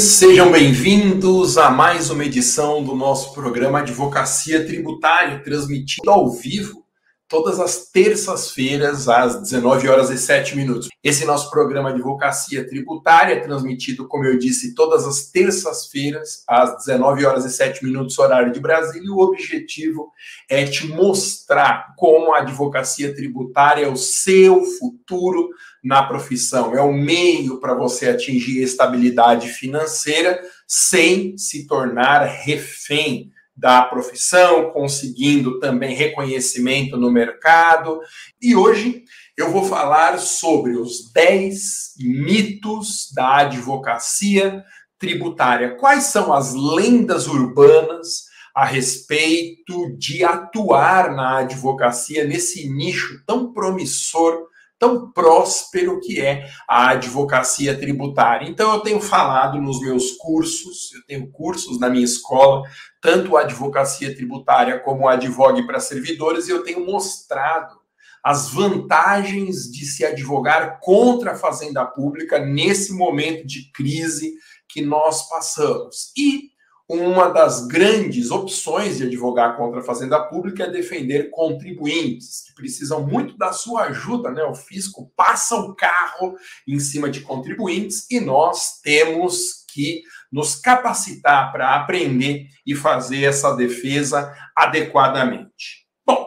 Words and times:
sejam 0.00 0.50
bem-vindos 0.50 1.58
a 1.58 1.70
mais 1.70 2.08
uma 2.08 2.24
edição 2.24 2.82
do 2.82 2.96
nosso 2.96 3.34
programa 3.34 3.80
Advocacia 3.80 4.64
Tributária, 4.64 5.42
transmitido 5.42 6.10
ao 6.10 6.30
vivo 6.30 6.86
todas 7.30 7.60
as 7.60 7.86
terças-feiras 7.86 9.08
às 9.08 9.40
19 9.40 9.88
horas 9.88 10.10
e 10.10 10.18
7 10.18 10.56
minutos. 10.56 10.88
Esse 11.02 11.24
nosso 11.24 11.48
programa 11.48 11.90
Advocacia 11.90 12.68
Tributária 12.68 13.34
é 13.34 13.40
transmitido, 13.40 14.08
como 14.08 14.24
eu 14.24 14.36
disse, 14.36 14.74
todas 14.74 15.06
as 15.06 15.30
terças-feiras 15.30 16.42
às 16.46 16.84
19 16.84 17.24
horas 17.24 17.44
e 17.44 17.50
7 17.50 17.84
minutos 17.84 18.18
horário 18.18 18.52
de 18.52 18.58
Brasília, 18.58 19.06
e 19.06 19.10
o 19.10 19.20
objetivo 19.20 20.10
é 20.48 20.64
te 20.64 20.88
mostrar 20.88 21.94
como 21.96 22.34
a 22.34 22.40
advocacia 22.40 23.14
tributária 23.14 23.84
é 23.84 23.88
o 23.88 23.96
seu 23.96 24.64
futuro 24.64 25.50
na 25.82 26.02
profissão, 26.02 26.74
é 26.74 26.82
o 26.82 26.92
meio 26.92 27.60
para 27.60 27.74
você 27.74 28.08
atingir 28.08 28.60
estabilidade 28.60 29.48
financeira 29.48 30.42
sem 30.66 31.38
se 31.38 31.66
tornar 31.68 32.24
refém 32.24 33.30
da 33.60 33.82
profissão, 33.82 34.70
conseguindo 34.70 35.60
também 35.60 35.94
reconhecimento 35.94 36.96
no 36.96 37.10
mercado. 37.10 38.00
E 38.40 38.56
hoje 38.56 39.04
eu 39.36 39.52
vou 39.52 39.64
falar 39.64 40.18
sobre 40.18 40.72
os 40.72 41.12
10 41.12 41.94
mitos 41.98 43.12
da 43.14 43.36
advocacia 43.36 44.64
tributária. 44.98 45.76
Quais 45.76 46.04
são 46.04 46.32
as 46.32 46.54
lendas 46.54 47.26
urbanas 47.26 48.30
a 48.54 48.64
respeito 48.64 49.94
de 49.96 50.24
atuar 50.24 51.14
na 51.14 51.38
advocacia 51.38 52.24
nesse 52.24 52.68
nicho 52.68 53.22
tão 53.26 53.52
promissor 53.52 54.48
tão 54.80 55.12
próspero 55.12 56.00
que 56.00 56.18
é 56.18 56.50
a 56.66 56.88
advocacia 56.88 57.78
tributária. 57.78 58.48
Então, 58.48 58.72
eu 58.72 58.80
tenho 58.80 58.98
falado 58.98 59.60
nos 59.60 59.78
meus 59.78 60.12
cursos, 60.12 60.90
eu 60.94 61.04
tenho 61.06 61.30
cursos 61.30 61.78
na 61.78 61.90
minha 61.90 62.04
escola, 62.04 62.62
tanto 63.00 63.36
a 63.36 63.42
advocacia 63.42 64.16
tributária 64.16 64.80
como 64.80 65.06
a 65.06 65.12
advogue 65.12 65.66
para 65.66 65.78
servidores, 65.78 66.48
e 66.48 66.50
eu 66.50 66.64
tenho 66.64 66.84
mostrado 66.84 67.78
as 68.24 68.48
vantagens 68.48 69.70
de 69.70 69.84
se 69.84 70.04
advogar 70.04 70.80
contra 70.80 71.32
a 71.32 71.36
fazenda 71.36 71.84
pública 71.84 72.38
nesse 72.38 72.94
momento 72.94 73.46
de 73.46 73.70
crise 73.72 74.32
que 74.66 74.80
nós 74.80 75.28
passamos. 75.28 76.10
E 76.16 76.50
uma 76.92 77.28
das 77.28 77.68
grandes 77.68 78.32
opções 78.32 78.98
de 78.98 79.04
advogar 79.04 79.56
contra 79.56 79.78
a 79.78 79.84
fazenda 79.84 80.20
pública 80.24 80.64
é 80.64 80.70
defender 80.70 81.30
contribuintes, 81.30 82.42
que 82.48 82.54
precisam 82.54 83.06
muito 83.06 83.38
da 83.38 83.52
sua 83.52 83.84
ajuda, 83.84 84.32
né? 84.32 84.42
O 84.42 84.56
fisco 84.56 85.08
passa 85.14 85.54
o 85.54 85.72
carro 85.76 86.36
em 86.66 86.80
cima 86.80 87.08
de 87.08 87.20
contribuintes 87.20 88.10
e 88.10 88.18
nós 88.18 88.80
temos 88.82 89.64
que 89.72 90.02
nos 90.32 90.56
capacitar 90.56 91.52
para 91.52 91.76
aprender 91.76 92.48
e 92.66 92.74
fazer 92.74 93.22
essa 93.22 93.54
defesa 93.54 94.34
adequadamente. 94.56 95.86
Bom, 96.04 96.26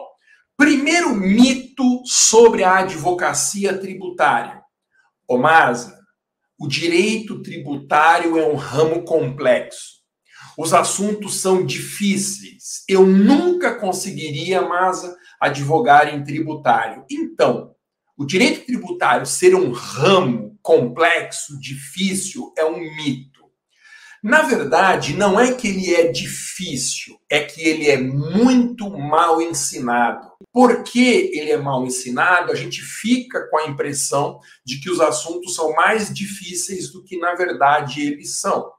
primeiro 0.56 1.14
mito 1.14 2.00
sobre 2.06 2.64
a 2.64 2.78
advocacia 2.78 3.76
tributária. 3.76 4.62
Omasa, 5.28 5.94
o 6.58 6.66
direito 6.66 7.42
tributário 7.42 8.38
é 8.38 8.46
um 8.46 8.56
ramo 8.56 9.04
complexo 9.04 9.93
os 10.56 10.72
assuntos 10.72 11.40
são 11.40 11.64
difíceis. 11.64 12.84
Eu 12.88 13.06
nunca 13.06 13.74
conseguiria, 13.74 14.62
Masa, 14.62 15.16
advogar 15.40 16.14
em 16.14 16.22
tributário. 16.22 17.04
Então, 17.10 17.74
o 18.16 18.24
direito 18.24 18.64
tributário 18.64 19.26
ser 19.26 19.54
um 19.54 19.72
ramo 19.72 20.56
complexo, 20.62 21.58
difícil, 21.60 22.52
é 22.56 22.64
um 22.64 22.78
mito. 22.78 23.34
Na 24.22 24.40
verdade, 24.40 25.14
não 25.14 25.38
é 25.38 25.52
que 25.52 25.68
ele 25.68 25.94
é 25.94 26.10
difícil, 26.10 27.18
é 27.28 27.40
que 27.40 27.60
ele 27.60 27.90
é 27.90 27.98
muito 27.98 28.88
mal 28.88 29.42
ensinado. 29.42 30.32
Porque 30.50 31.30
ele 31.34 31.50
é 31.50 31.58
mal 31.58 31.84
ensinado, 31.84 32.50
a 32.50 32.54
gente 32.54 32.80
fica 32.80 33.46
com 33.50 33.58
a 33.58 33.66
impressão 33.66 34.38
de 34.64 34.80
que 34.80 34.88
os 34.88 35.00
assuntos 35.00 35.54
são 35.54 35.74
mais 35.74 36.14
difíceis 36.14 36.90
do 36.90 37.04
que 37.04 37.18
na 37.18 37.34
verdade 37.34 38.00
eles 38.00 38.38
são. 38.38 38.72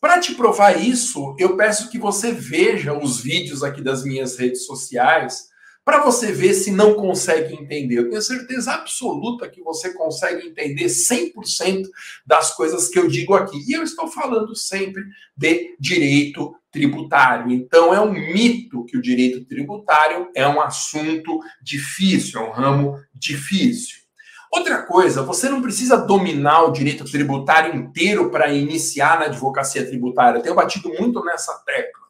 Para 0.00 0.20
te 0.20 0.34
provar 0.34 0.80
isso, 0.80 1.34
eu 1.38 1.56
peço 1.56 1.90
que 1.90 1.98
você 1.98 2.30
veja 2.30 2.96
os 2.96 3.20
vídeos 3.20 3.64
aqui 3.64 3.82
das 3.82 4.04
minhas 4.04 4.36
redes 4.36 4.64
sociais, 4.64 5.48
para 5.84 6.04
você 6.04 6.30
ver 6.30 6.52
se 6.52 6.70
não 6.70 6.94
consegue 6.94 7.54
entender. 7.54 7.98
Eu 7.98 8.10
tenho 8.10 8.20
certeza 8.22 8.74
absoluta 8.74 9.48
que 9.48 9.62
você 9.62 9.94
consegue 9.94 10.46
entender 10.46 10.84
100% 10.84 11.82
das 12.26 12.54
coisas 12.54 12.88
que 12.88 12.98
eu 12.98 13.08
digo 13.08 13.34
aqui. 13.34 13.64
E 13.66 13.72
eu 13.72 13.82
estou 13.82 14.06
falando 14.06 14.54
sempre 14.54 15.02
de 15.36 15.74
direito 15.80 16.54
tributário. 16.70 17.50
Então, 17.50 17.92
é 17.92 18.00
um 18.00 18.12
mito 18.12 18.84
que 18.84 18.98
o 18.98 19.02
direito 19.02 19.44
tributário 19.46 20.30
é 20.34 20.46
um 20.46 20.60
assunto 20.60 21.40
difícil, 21.62 22.38
é 22.38 22.44
um 22.44 22.52
ramo 22.52 23.00
difícil. 23.14 23.97
Outra 24.52 24.82
coisa, 24.82 25.22
você 25.22 25.48
não 25.48 25.60
precisa 25.60 25.96
dominar 25.96 26.64
o 26.64 26.72
direito 26.72 27.04
tributário 27.04 27.74
inteiro 27.74 28.30
para 28.30 28.52
iniciar 28.52 29.18
na 29.18 29.26
advocacia 29.26 29.86
tributária. 29.86 30.38
Eu 30.38 30.42
tenho 30.42 30.54
batido 30.54 30.88
muito 30.98 31.22
nessa 31.24 31.52
tecla. 31.66 32.08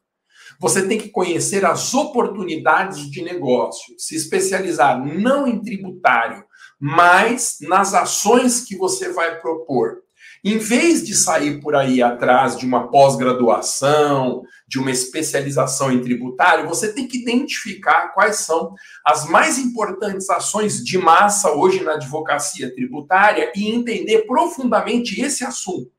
Você 0.60 0.86
tem 0.86 0.98
que 0.98 1.10
conhecer 1.10 1.64
as 1.64 1.94
oportunidades 1.94 3.10
de 3.10 3.22
negócio, 3.22 3.94
se 3.96 4.16
especializar 4.16 4.98
não 4.98 5.46
em 5.46 5.62
tributário, 5.62 6.44
mas 6.80 7.58
nas 7.60 7.94
ações 7.94 8.62
que 8.62 8.76
você 8.76 9.12
vai 9.12 9.40
propor. 9.40 9.98
Em 10.44 10.58
vez 10.58 11.04
de 11.04 11.14
sair 11.14 11.60
por 11.60 11.74
aí 11.74 12.02
atrás 12.02 12.56
de 12.56 12.64
uma 12.64 12.88
pós-graduação, 12.88 14.42
de 14.68 14.78
uma 14.78 14.90
especialização 14.90 15.90
em 15.90 16.02
tributário, 16.02 16.68
você 16.68 16.92
tem 16.92 17.08
que 17.08 17.16
identificar 17.16 18.12
quais 18.12 18.36
são 18.36 18.74
as 19.04 19.24
mais 19.24 19.58
importantes 19.58 20.28
ações 20.28 20.84
de 20.84 20.98
massa 20.98 21.50
hoje 21.52 21.82
na 21.82 21.94
advocacia 21.94 22.72
tributária 22.74 23.50
e 23.56 23.70
entender 23.70 24.26
profundamente 24.26 25.18
esse 25.22 25.42
assunto. 25.42 25.90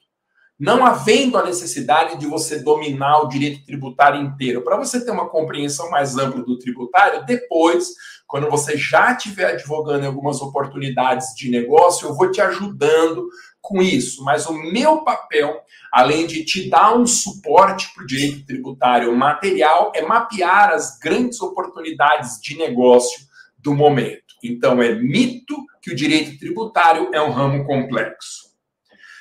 Não 0.59 0.85
havendo 0.85 1.38
a 1.38 1.46
necessidade 1.46 2.19
de 2.19 2.28
você 2.28 2.59
dominar 2.59 3.22
o 3.22 3.28
direito 3.28 3.66
tributário 3.66 4.22
inteiro. 4.22 4.62
Para 4.62 4.78
você 4.78 5.03
ter 5.03 5.09
uma 5.09 5.30
compreensão 5.30 5.90
mais 5.90 6.18
ampla 6.18 6.44
do 6.44 6.59
tributário, 6.59 7.25
depois, 7.25 7.94
quando 8.28 8.50
você 8.50 8.78
já 8.78 9.13
estiver 9.13 9.53
advogando 9.53 10.03
em 10.03 10.07
algumas 10.07 10.41
oportunidades 10.41 11.34
de 11.34 11.50
negócio, 11.50 12.07
eu 12.09 12.13
vou 12.13 12.30
te 12.30 12.41
ajudando 12.41 13.30
com 13.62 13.81
isso, 13.81 14.24
mas 14.24 14.47
o 14.47 14.53
meu 14.53 15.03
papel, 15.03 15.62
além 15.91 16.27
de 16.27 16.44
te 16.44 16.69
dar 16.69 16.95
um 16.95 17.05
suporte 17.05 17.91
para 17.94 18.03
o 18.03 18.07
direito 18.07 18.45
tributário 18.45 19.16
material, 19.16 19.91
é 19.95 20.01
mapear 20.01 20.72
as 20.72 20.97
grandes 21.00 21.41
oportunidades 21.41 22.39
de 22.41 22.57
negócio 22.57 23.27
do 23.57 23.73
momento. 23.73 24.35
Então, 24.44 24.81
é 24.81 24.94
mito 24.94 25.55
que 25.81 25.91
o 25.91 25.95
direito 25.95 26.38
tributário 26.39 27.09
é 27.13 27.22
um 27.22 27.31
ramo 27.31 27.66
complexo. 27.66 28.50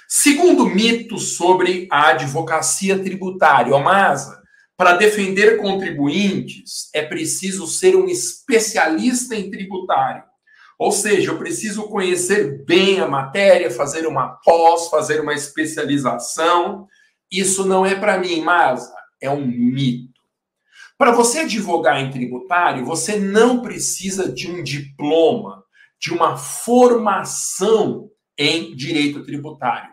Segundo 0.07 0.65
mito 0.65 1.19
sobre 1.19 1.87
a 1.91 2.09
advocacia 2.11 2.99
tributária, 2.99 3.75
Omasa, 3.75 4.43
para 4.77 4.95
defender 4.95 5.59
contribuintes 5.59 6.89
é 6.95 7.03
preciso 7.03 7.67
ser 7.67 7.97
um 7.97 8.07
especialista 8.07 9.35
em 9.35 9.51
tributário. 9.51 10.23
Ou 10.79 10.93
seja, 10.93 11.33
eu 11.33 11.39
preciso 11.39 11.89
conhecer 11.89 12.65
bem 12.65 13.01
a 13.01 13.09
matéria, 13.09 13.71
fazer 13.71 14.07
uma 14.07 14.39
pós, 14.45 14.89
fazer 14.89 15.21
uma 15.21 15.35
especialização. 15.35 16.87
Isso 17.31 17.67
não 17.67 17.85
é 17.85 17.97
para 17.97 18.19
mim, 18.19 18.41
mas 18.41 18.89
é 19.21 19.29
um 19.29 19.45
mito. 19.45 20.09
Para 20.97 21.11
você 21.11 21.41
advogar 21.41 22.01
em 22.01 22.11
tributário, 22.11 22.85
você 22.85 23.19
não 23.19 23.61
precisa 23.61 24.31
de 24.31 24.51
um 24.51 24.63
diploma, 24.63 25.65
de 26.01 26.13
uma 26.13 26.37
formação 26.37 28.09
em 28.37 28.75
direito 28.75 29.25
tributário. 29.25 29.93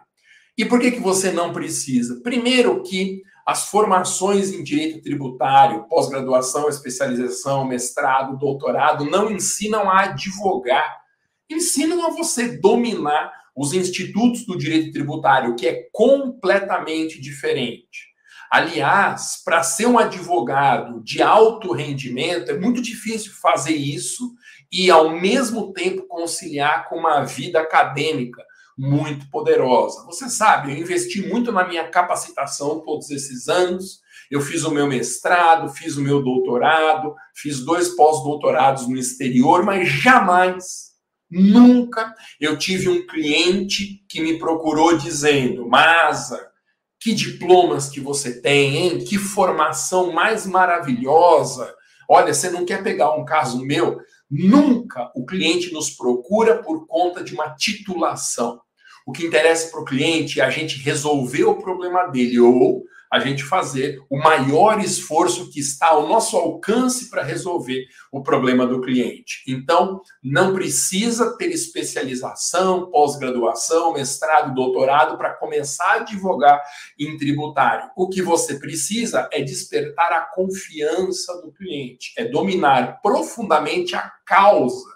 E 0.57 0.65
por 0.65 0.79
que, 0.79 0.91
que 0.91 0.99
você 0.99 1.31
não 1.31 1.51
precisa? 1.51 2.21
Primeiro 2.21 2.81
que 2.83 3.21
as 3.45 3.69
formações 3.69 4.51
em 4.51 4.63
direito 4.63 5.03
tributário, 5.03 5.87
pós-graduação, 5.87 6.67
especialização, 6.67 7.63
mestrado, 7.63 8.37
doutorado, 8.37 9.05
não 9.05 9.31
ensinam 9.31 9.89
a 9.89 10.05
advogar, 10.05 11.01
ensinam 11.49 12.07
a 12.07 12.09
você 12.09 12.57
dominar 12.57 13.31
os 13.55 13.71
institutos 13.73 14.45
do 14.45 14.57
direito 14.57 14.91
tributário, 14.91 15.55
que 15.55 15.67
é 15.67 15.87
completamente 15.91 17.21
diferente. 17.21 18.15
Aliás, 18.51 19.41
para 19.43 19.63
ser 19.63 19.85
um 19.85 19.97
advogado 19.97 21.01
de 21.03 21.21
alto 21.21 21.71
rendimento, 21.71 22.51
é 22.51 22.57
muito 22.57 22.81
difícil 22.81 23.31
fazer 23.33 23.75
isso 23.75 24.33
e, 24.71 24.89
ao 24.89 25.09
mesmo 25.09 25.71
tempo, 25.71 26.07
conciliar 26.07 26.89
com 26.89 26.97
uma 26.97 27.23
vida 27.23 27.59
acadêmica 27.59 28.43
muito 28.77 29.29
poderosa. 29.29 30.05
Você 30.05 30.29
sabe, 30.29 30.71
eu 30.71 30.77
investi 30.77 31.27
muito 31.27 31.51
na 31.51 31.67
minha 31.67 31.87
capacitação 31.87 32.81
todos 32.81 33.09
esses 33.09 33.47
anos. 33.47 34.01
Eu 34.29 34.41
fiz 34.41 34.63
o 34.63 34.71
meu 34.71 34.87
mestrado, 34.87 35.69
fiz 35.69 35.95
o 35.97 36.01
meu 36.01 36.21
doutorado, 36.21 37.15
fiz 37.35 37.59
dois 37.63 37.89
pós-doutorados 37.89 38.87
no 38.87 38.97
exterior, 38.97 39.63
mas 39.63 39.87
jamais, 39.87 40.91
nunca 41.29 42.13
eu 42.39 42.57
tive 42.57 42.89
um 42.89 43.05
cliente 43.05 44.03
que 44.09 44.21
me 44.21 44.37
procurou 44.37 44.97
dizendo: 44.97 45.67
Masa, 45.67 46.51
Que 46.99 47.13
diplomas 47.13 47.87
que 47.89 47.99
você 47.99 48.41
tem, 48.41 48.77
hein? 48.77 49.05
Que 49.05 49.17
formação 49.17 50.11
mais 50.11 50.45
maravilhosa. 50.45 51.73
Olha, 52.09 52.33
você 52.33 52.49
não 52.49 52.65
quer 52.65 52.83
pegar 52.83 53.15
um 53.15 53.25
caso 53.25 53.63
meu? 53.63 53.99
Nunca 54.29 55.11
o 55.15 55.25
cliente 55.25 55.71
nos 55.71 55.91
procura 55.91 56.61
por 56.61 56.87
conta 56.87 57.23
de 57.23 57.33
uma 57.33 57.55
titulação. 57.55 58.59
O 59.05 59.11
que 59.11 59.25
interessa 59.25 59.69
para 59.69 59.81
o 59.81 59.85
cliente 59.85 60.41
é 60.41 60.43
a 60.43 60.49
gente 60.49 60.79
resolver 60.79 61.43
o 61.43 61.59
problema 61.59 62.07
dele 62.07 62.39
ou 62.39 62.83
a 63.11 63.19
gente 63.19 63.43
fazer 63.43 64.03
o 64.09 64.17
maior 64.17 64.79
esforço 64.79 65.51
que 65.51 65.59
está 65.59 65.89
ao 65.89 66.07
nosso 66.07 66.35
alcance 66.35 67.09
para 67.09 67.23
resolver 67.23 67.85
o 68.11 68.23
problema 68.23 68.65
do 68.65 68.81
cliente. 68.81 69.43
Então, 69.47 70.01
não 70.23 70.53
precisa 70.53 71.37
ter 71.37 71.51
especialização, 71.51 72.89
pós-graduação, 72.89 73.93
mestrado, 73.93 74.55
doutorado 74.55 75.17
para 75.17 75.35
começar 75.35 75.85
a 75.85 75.95
advogar 75.97 76.61
em 76.99 77.15
tributário. 77.15 77.91
O 77.95 78.09
que 78.09 78.23
você 78.23 78.55
precisa 78.55 79.29
é 79.31 79.41
despertar 79.41 80.11
a 80.11 80.21
confiança 80.21 81.39
do 81.41 81.51
cliente, 81.51 82.11
é 82.17 82.25
dominar 82.25 83.01
profundamente 83.01 83.95
a 83.95 84.11
causa 84.25 84.94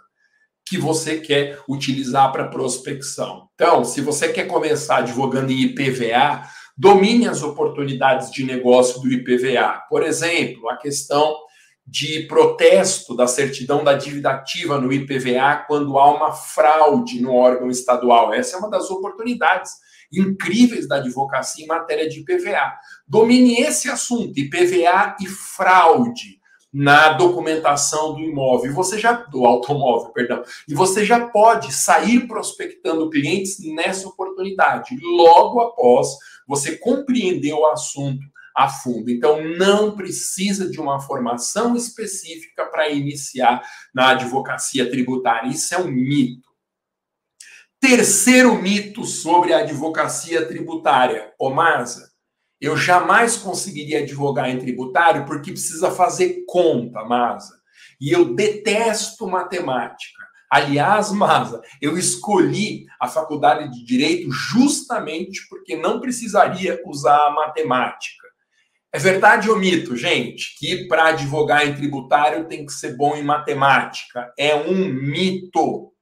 que 0.69 0.77
você 0.77 1.19
quer 1.19 1.59
utilizar 1.67 2.31
para 2.31 2.47
prospecção. 2.47 3.49
Então, 3.55 3.83
se 3.83 4.01
você 4.01 4.29
quer 4.29 4.45
começar 4.45 4.97
advogando 4.97 5.51
em 5.51 5.61
IPVA, 5.61 6.43
domine 6.77 7.27
as 7.27 7.41
oportunidades 7.41 8.31
de 8.31 8.45
negócio 8.45 9.01
do 9.01 9.11
IPVA. 9.11 9.81
Por 9.89 10.03
exemplo, 10.03 10.69
a 10.69 10.77
questão 10.77 11.35
de 11.87 12.27
protesto 12.27 13.15
da 13.15 13.25
certidão 13.25 13.83
da 13.83 13.93
dívida 13.93 14.29
ativa 14.29 14.79
no 14.79 14.93
IPVA 14.93 15.65
quando 15.67 15.97
há 15.97 16.13
uma 16.13 16.31
fraude 16.31 17.19
no 17.19 17.33
órgão 17.33 17.71
estadual. 17.71 18.31
Essa 18.31 18.55
é 18.55 18.59
uma 18.59 18.69
das 18.69 18.91
oportunidades 18.91 19.71
incríveis 20.13 20.87
da 20.87 20.97
advocacia 20.97 21.65
em 21.65 21.67
matéria 21.67 22.07
de 22.07 22.19
IPVA. 22.19 22.73
Domine 23.07 23.59
esse 23.59 23.89
assunto, 23.89 24.39
IPVA 24.39 25.15
e 25.19 25.27
fraude 25.27 26.39
na 26.71 27.13
documentação 27.13 28.13
do 28.13 28.19
imóvel, 28.19 28.73
você 28.73 28.99
já 28.99 29.13
do 29.13 29.45
automóvel, 29.45 30.11
perdão. 30.11 30.43
E 30.67 30.73
você 30.75 31.03
já 31.03 31.27
pode 31.27 31.73
sair 31.73 32.27
prospectando 32.27 33.09
clientes 33.09 33.57
nessa 33.73 34.07
oportunidade, 34.07 34.97
logo 35.01 35.61
após 35.61 36.15
você 36.47 36.77
compreendeu 36.77 37.57
o 37.57 37.65
assunto 37.67 38.23
a 38.55 38.67
fundo. 38.67 39.09
Então, 39.09 39.41
não 39.41 39.95
precisa 39.95 40.69
de 40.69 40.79
uma 40.81 40.99
formação 40.99 41.75
específica 41.75 42.65
para 42.65 42.89
iniciar 42.89 43.61
na 43.93 44.09
advocacia 44.09 44.89
tributária. 44.89 45.49
Isso 45.49 45.73
é 45.73 45.77
um 45.77 45.89
mito. 45.89 46.49
Terceiro 47.79 48.61
mito 48.61 49.05
sobre 49.05 49.53
a 49.53 49.59
advocacia 49.59 50.45
tributária. 50.45 51.33
Ô, 51.39 51.49
Masa, 51.49 52.08
eu 52.61 52.75
jamais 52.75 53.37
conseguiria 53.37 53.99
advogar 53.99 54.49
em 54.49 54.59
tributário 54.59 55.25
porque 55.25 55.51
precisa 55.51 55.91
fazer 55.91 56.43
conta, 56.45 57.03
Masa. 57.05 57.57
E 58.01 58.11
eu 58.11 58.33
detesto 58.33 59.27
matemática. 59.27 60.19
Aliás, 60.51 61.11
Masa, 61.13 61.61
eu 61.81 61.97
escolhi 61.97 62.85
a 62.99 63.07
faculdade 63.07 63.71
de 63.71 63.85
Direito 63.85 64.29
justamente 64.31 65.47
porque 65.49 65.75
não 65.75 66.01
precisaria 66.01 66.81
usar 66.85 67.27
a 67.27 67.31
matemática. 67.31 68.27
É 68.91 68.97
verdade 68.97 69.49
ou 69.49 69.57
mito, 69.57 69.95
gente, 69.95 70.57
que 70.57 70.87
para 70.87 71.09
advogar 71.09 71.65
em 71.65 71.75
tributário 71.75 72.47
tem 72.47 72.65
que 72.65 72.73
ser 72.73 72.97
bom 72.97 73.15
em 73.15 73.23
matemática? 73.23 74.33
É 74.37 74.55
um 74.55 74.87
mito. 74.87 75.93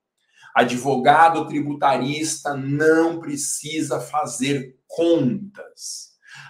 Advogado 0.56 1.46
tributarista 1.46 2.56
não 2.56 3.20
precisa 3.20 4.00
fazer 4.00 4.76
contas 4.88 6.07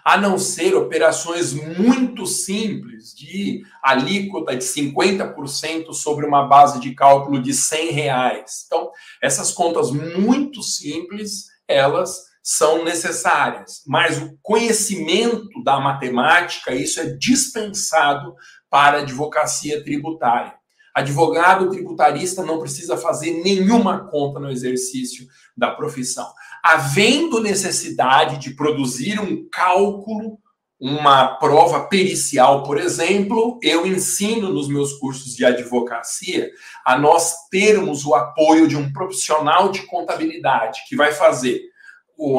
a 0.07 0.15
não 0.15 0.37
ser 0.39 0.73
operações 0.73 1.51
muito 1.51 2.25
simples 2.25 3.13
de 3.13 3.61
alíquota 3.83 4.55
de 4.55 4.63
50% 4.63 5.91
sobre 5.91 6.25
uma 6.25 6.47
base 6.47 6.79
de 6.79 6.95
cálculo 6.95 7.41
de 7.41 7.53
100 7.53 7.91
reais. 7.91 8.63
Então, 8.65 8.89
essas 9.21 9.51
contas 9.51 9.91
muito 9.91 10.63
simples, 10.63 11.47
elas 11.67 12.21
são 12.41 12.85
necessárias, 12.85 13.83
mas 13.85 14.17
o 14.17 14.37
conhecimento 14.41 15.61
da 15.61 15.77
matemática, 15.77 16.73
isso 16.73 17.01
é 17.01 17.07
dispensado 17.07 18.33
para 18.69 18.99
a 18.99 19.01
advocacia 19.01 19.83
tributária. 19.83 20.53
Advogado 20.95 21.69
tributarista 21.69 22.43
não 22.43 22.59
precisa 22.59 22.95
fazer 22.95 23.43
nenhuma 23.43 24.07
conta 24.07 24.39
no 24.39 24.49
exercício 24.49 25.27
da 25.55 25.69
profissão 25.71 26.31
havendo 26.63 27.41
necessidade 27.41 28.37
de 28.37 28.51
produzir 28.51 29.19
um 29.19 29.47
cálculo, 29.49 30.37
uma 30.79 31.35
prova 31.37 31.87
pericial, 31.87 32.61
por 32.63 32.77
exemplo, 32.77 33.59
eu 33.63 33.87
ensino 33.87 34.53
nos 34.53 34.67
meus 34.67 34.93
cursos 34.93 35.35
de 35.35 35.43
advocacia 35.43 36.51
a 36.85 36.97
nós 36.97 37.47
termos 37.49 38.05
o 38.05 38.13
apoio 38.13 38.67
de 38.67 38.77
um 38.77 38.93
profissional 38.93 39.69
de 39.71 39.81
contabilidade 39.83 40.81
que 40.87 40.95
vai 40.95 41.11
fazer 41.11 41.61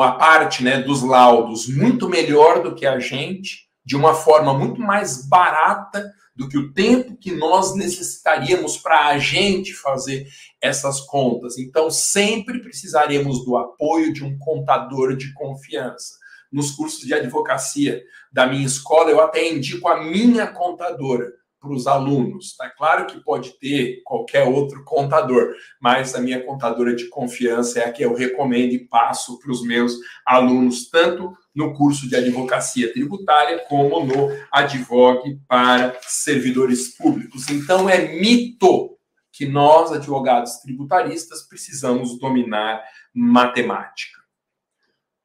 a 0.03 0.13
parte 0.13 0.63
né, 0.63 0.81
dos 0.83 1.03
laudos 1.03 1.69
muito 1.69 2.09
melhor 2.09 2.63
do 2.63 2.75
que 2.75 2.87
a 2.87 2.99
gente, 2.99 3.69
de 3.85 3.97
uma 3.97 4.15
forma 4.15 4.53
muito 4.53 4.81
mais 4.81 5.29
barata 5.29 6.13
do 6.39 6.49
que 6.49 6.57
o 6.57 6.73
tempo 6.73 7.17
que 7.17 7.33
nós 7.33 7.75
necessitaríamos 7.75 8.79
para 8.79 9.09
a 9.09 9.19
gente 9.19 9.75
fazer 9.75 10.29
essas 10.61 11.01
contas. 11.01 11.59
Então, 11.59 11.91
sempre 11.91 12.61
precisaremos 12.61 13.45
do 13.45 13.57
apoio 13.57 14.13
de 14.13 14.25
um 14.25 14.39
contador 14.39 15.17
de 15.17 15.35
confiança. 15.35 16.15
Nos 16.51 16.71
cursos 16.71 17.01
de 17.01 17.13
advocacia 17.13 18.01
da 18.33 18.47
minha 18.47 18.65
escola, 18.65 19.11
eu 19.11 19.21
até 19.21 19.51
indico 19.51 19.89
a 19.89 20.01
minha 20.05 20.47
contadora 20.47 21.29
para 21.61 21.73
os 21.73 21.89
alunos. 21.89 22.57
Tá 22.57 22.71
claro 22.71 23.07
que 23.07 23.19
pode 23.25 23.59
ter 23.59 24.01
qualquer 24.05 24.45
outro 24.45 24.85
contador, 24.85 25.53
mas 25.81 26.15
a 26.15 26.21
minha 26.21 26.41
contadora 26.45 26.95
de 26.95 27.09
confiança 27.09 27.81
é 27.81 27.85
a 27.85 27.93
que 27.93 28.05
eu 28.05 28.15
recomendo 28.15 28.73
e 28.73 28.87
passo 28.87 29.41
para 29.41 29.51
os 29.51 29.67
meus 29.67 29.95
alunos, 30.25 30.89
tanto 30.89 31.33
no 31.59 31.75
curso 31.75 32.09
de 32.09 32.15
advocacia 32.15 32.93
tributária 32.93 33.59
como 33.69 34.05
no 34.05 34.29
Advogue 34.51 35.41
para 35.49 35.99
servidores 36.03 36.97
públicos. 36.97 37.49
Então 37.51 37.91
é 37.91 38.21
mito 38.21 38.97
que 39.33 39.45
nós, 39.45 39.91
advogados 39.93 40.59
tributaristas, 40.59 41.43
precisamos 41.43 42.19
dominar 42.19 42.83
matemática. 43.13 44.19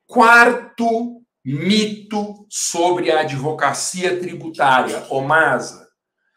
Quarto 0.07 1.21
mito 1.45 2.45
sobre 2.49 3.11
a 3.11 3.21
advocacia 3.21 4.19
tributária, 4.19 5.05
Omasa 5.09 5.83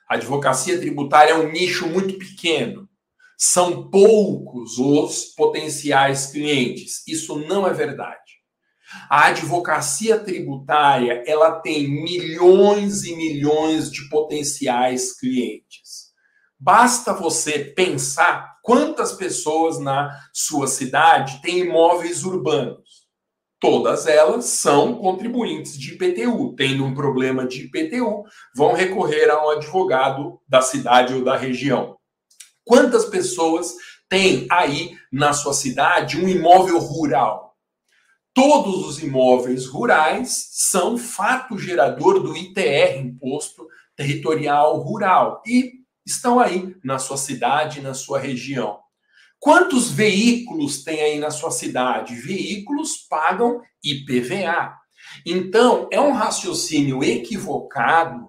a 0.08 0.14
advocacia 0.14 0.78
tributária 0.78 1.32
é 1.32 1.34
um 1.34 1.50
nicho 1.50 1.88
muito 1.88 2.16
pequeno. 2.16 2.88
São 3.36 3.90
poucos 3.90 4.78
os 4.78 5.24
potenciais 5.34 6.26
clientes. 6.26 7.02
Isso 7.08 7.36
não 7.40 7.66
é 7.66 7.72
verdade. 7.72 8.25
A 9.08 9.26
advocacia 9.26 10.18
tributária, 10.18 11.22
ela 11.26 11.60
tem 11.60 11.88
milhões 11.88 13.04
e 13.04 13.14
milhões 13.14 13.90
de 13.90 14.08
potenciais 14.08 15.18
clientes. 15.18 16.12
Basta 16.58 17.12
você 17.12 17.58
pensar 17.58 18.56
quantas 18.62 19.12
pessoas 19.12 19.78
na 19.78 20.10
sua 20.32 20.66
cidade 20.66 21.40
têm 21.42 21.60
imóveis 21.60 22.24
urbanos 22.24 23.06
todas 23.66 24.06
elas 24.06 24.44
são 24.44 24.94
contribuintes 24.94 25.76
de 25.78 25.94
IPTU. 25.94 26.54
Tendo 26.56 26.84
um 26.84 26.94
problema 26.94 27.46
de 27.46 27.64
IPTU, 27.64 28.24
vão 28.54 28.74
recorrer 28.74 29.28
a 29.30 29.44
um 29.44 29.50
advogado 29.50 30.40
da 30.48 30.60
cidade 30.60 31.14
ou 31.14 31.24
da 31.24 31.36
região. 31.36 31.96
Quantas 32.64 33.06
pessoas 33.06 33.74
têm 34.08 34.46
aí 34.50 34.96
na 35.12 35.32
sua 35.32 35.52
cidade 35.52 36.16
um 36.16 36.28
imóvel 36.28 36.78
rural? 36.78 37.45
Todos 38.36 38.86
os 38.86 39.02
imóveis 39.02 39.64
rurais 39.64 40.50
são 40.52 40.98
fato 40.98 41.56
gerador 41.56 42.22
do 42.22 42.36
ITR, 42.36 42.98
Imposto 42.98 43.66
Territorial 43.96 44.78
Rural, 44.82 45.42
e 45.46 45.72
estão 46.04 46.38
aí 46.38 46.76
na 46.84 46.98
sua 46.98 47.16
cidade, 47.16 47.80
na 47.80 47.94
sua 47.94 48.18
região. 48.18 48.78
Quantos 49.40 49.90
veículos 49.90 50.84
tem 50.84 51.00
aí 51.00 51.18
na 51.18 51.30
sua 51.30 51.50
cidade? 51.50 52.14
Veículos 52.14 52.98
pagam 53.08 53.62
IPVA. 53.82 54.76
Então, 55.24 55.88
é 55.90 55.98
um 55.98 56.12
raciocínio 56.12 57.02
equivocado 57.02 58.28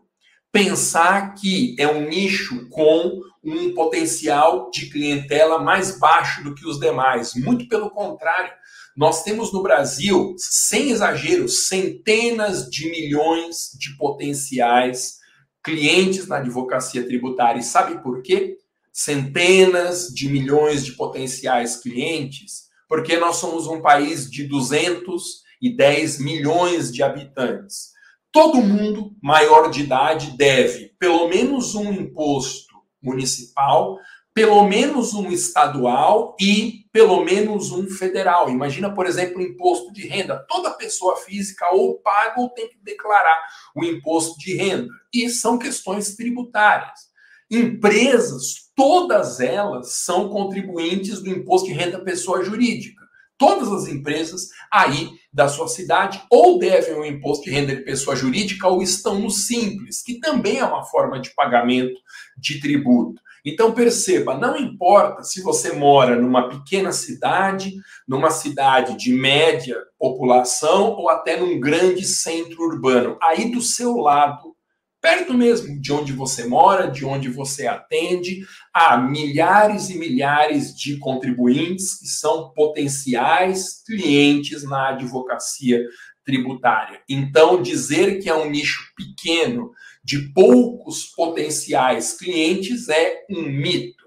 pensar 0.53 1.33
que 1.33 1.75
é 1.77 1.85
um 1.85 2.07
nicho 2.07 2.69
com 2.69 3.19
um 3.47 3.73
potencial 3.73 4.69
de 4.69 4.89
clientela 4.89 5.57
mais 5.57 5.97
baixo 5.97 6.43
do 6.43 6.53
que 6.53 6.67
os 6.67 6.79
demais. 6.79 7.33
Muito 7.33 7.67
pelo 7.67 7.89
contrário, 7.89 8.51
nós 8.95 9.23
temos 9.23 9.53
no 9.53 9.63
Brasil, 9.63 10.35
sem 10.37 10.91
exagero, 10.91 11.47
centenas 11.47 12.69
de 12.69 12.89
milhões 12.89 13.71
de 13.79 13.95
potenciais 13.97 15.17
clientes 15.63 16.27
na 16.27 16.37
advocacia 16.37 17.05
tributária. 17.05 17.59
E 17.59 17.63
sabe 17.63 18.01
por 18.03 18.21
quê? 18.21 18.57
centenas 18.91 20.07
de 20.07 20.27
milhões 20.27 20.83
de 20.83 20.93
potenciais 20.93 21.75
clientes, 21.75 22.63
porque 22.89 23.15
nós 23.17 23.35
somos 23.35 23.67
um 23.67 23.79
país 23.79 24.27
de 24.27 24.47
200 24.47 25.45
110 25.61 26.19
milhões 26.19 26.91
de 26.91 27.01
habitantes. 27.01 27.91
Todo 28.31 28.61
mundo 28.61 29.15
maior 29.21 29.69
de 29.69 29.81
idade 29.81 30.37
deve 30.37 30.93
pelo 30.99 31.27
menos 31.27 31.73
um 31.75 31.91
imposto 31.91 32.66
municipal, 33.07 33.97
pelo 34.33 34.63
menos 34.67 35.15
um 35.15 35.31
estadual 35.31 36.35
e 36.39 36.85
pelo 36.91 37.23
menos 37.23 37.71
um 37.71 37.89
federal. 37.89 38.49
Imagina, 38.49 38.93
por 38.93 39.07
exemplo, 39.07 39.39
o 39.39 39.41
imposto 39.41 39.91
de 39.91 40.07
renda. 40.07 40.45
Toda 40.47 40.75
pessoa 40.75 41.17
física 41.17 41.73
ou 41.73 41.99
paga 41.99 42.39
ou 42.39 42.49
tem 42.49 42.69
que 42.69 42.77
declarar 42.83 43.35
o 43.75 43.83
imposto 43.83 44.37
de 44.37 44.55
renda. 44.55 44.89
E 45.11 45.27
são 45.29 45.57
questões 45.57 46.15
tributárias. 46.15 47.07
Empresas, 47.49 48.69
todas 48.75 49.39
elas 49.39 49.93
são 49.93 50.29
contribuintes 50.29 51.19
do 51.19 51.31
imposto 51.31 51.67
de 51.67 51.73
renda 51.73 52.03
pessoa 52.03 52.43
jurídica. 52.43 53.03
Todas 53.39 53.71
as 53.71 53.87
empresas 53.87 54.49
aí 54.71 55.16
da 55.37 55.47
sua 55.47 55.67
cidade 55.67 56.19
ou 56.31 56.57
devem 56.57 56.95
o 56.95 57.05
imposto 57.05 57.43
de 57.43 57.51
renda 57.51 57.75
de 57.75 57.83
pessoa 57.83 58.15
jurídica 58.15 58.67
ou 58.67 58.81
estão 58.81 59.19
no 59.19 59.29
simples, 59.29 60.01
que 60.01 60.19
também 60.19 60.57
é 60.57 60.65
uma 60.65 60.83
forma 60.83 61.21
de 61.21 61.29
pagamento 61.35 61.95
de 62.35 62.59
tributo. 62.59 63.21
Então 63.45 63.71
perceba, 63.71 64.35
não 64.35 64.57
importa 64.57 65.23
se 65.23 65.43
você 65.43 65.73
mora 65.73 66.19
numa 66.19 66.49
pequena 66.49 66.91
cidade, 66.91 67.75
numa 68.07 68.31
cidade 68.31 68.97
de 68.97 69.13
média 69.13 69.77
população 69.99 70.93
ou 70.93 71.07
até 71.07 71.39
num 71.39 71.59
grande 71.59 72.03
centro 72.03 72.63
urbano, 72.63 73.15
aí 73.21 73.51
do 73.51 73.61
seu 73.61 73.95
lado, 73.97 74.55
perto 75.01 75.33
mesmo 75.33 75.79
de 75.79 75.93
onde 75.93 76.13
você 76.13 76.45
mora, 76.45 76.89
de 76.89 77.05
onde 77.05 77.29
você 77.29 77.67
atende, 77.67 78.45
há 78.73 78.97
milhares 78.97 79.89
e 79.89 79.97
milhares 79.97 80.75
de 80.75 80.97
contribuintes 80.97 81.99
que 81.99 82.07
são 82.07 82.51
potenciais 82.53 83.83
clientes 83.85 84.63
na 84.63 84.89
advocacia 84.89 85.81
tributária. 86.25 87.01
Então 87.07 87.61
dizer 87.61 88.19
que 88.19 88.29
é 88.29 88.35
um 88.35 88.49
nicho 88.49 88.91
pequeno 88.95 89.71
de 90.03 90.33
poucos 90.33 91.05
potenciais 91.05 92.13
clientes 92.17 92.89
é 92.89 93.25
um 93.29 93.43
mito. 93.43 94.05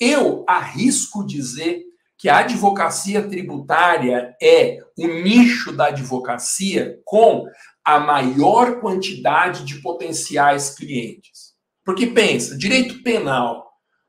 Eu 0.00 0.44
arrisco 0.48 1.24
dizer 1.24 1.82
que 2.18 2.28
a 2.28 2.38
advocacia 2.38 3.22
tributária 3.28 4.34
é 4.40 4.78
o 4.96 5.06
nicho 5.06 5.72
da 5.72 5.86
advocacia 5.86 6.98
com 7.04 7.44
a 7.84 7.98
maior 8.00 8.80
quantidade 8.80 9.64
de 9.64 9.80
potenciais 9.82 10.74
clientes. 10.74 11.54
Porque 11.84 12.06
pensa, 12.06 12.56
direito 12.56 13.02
penal 13.02 13.64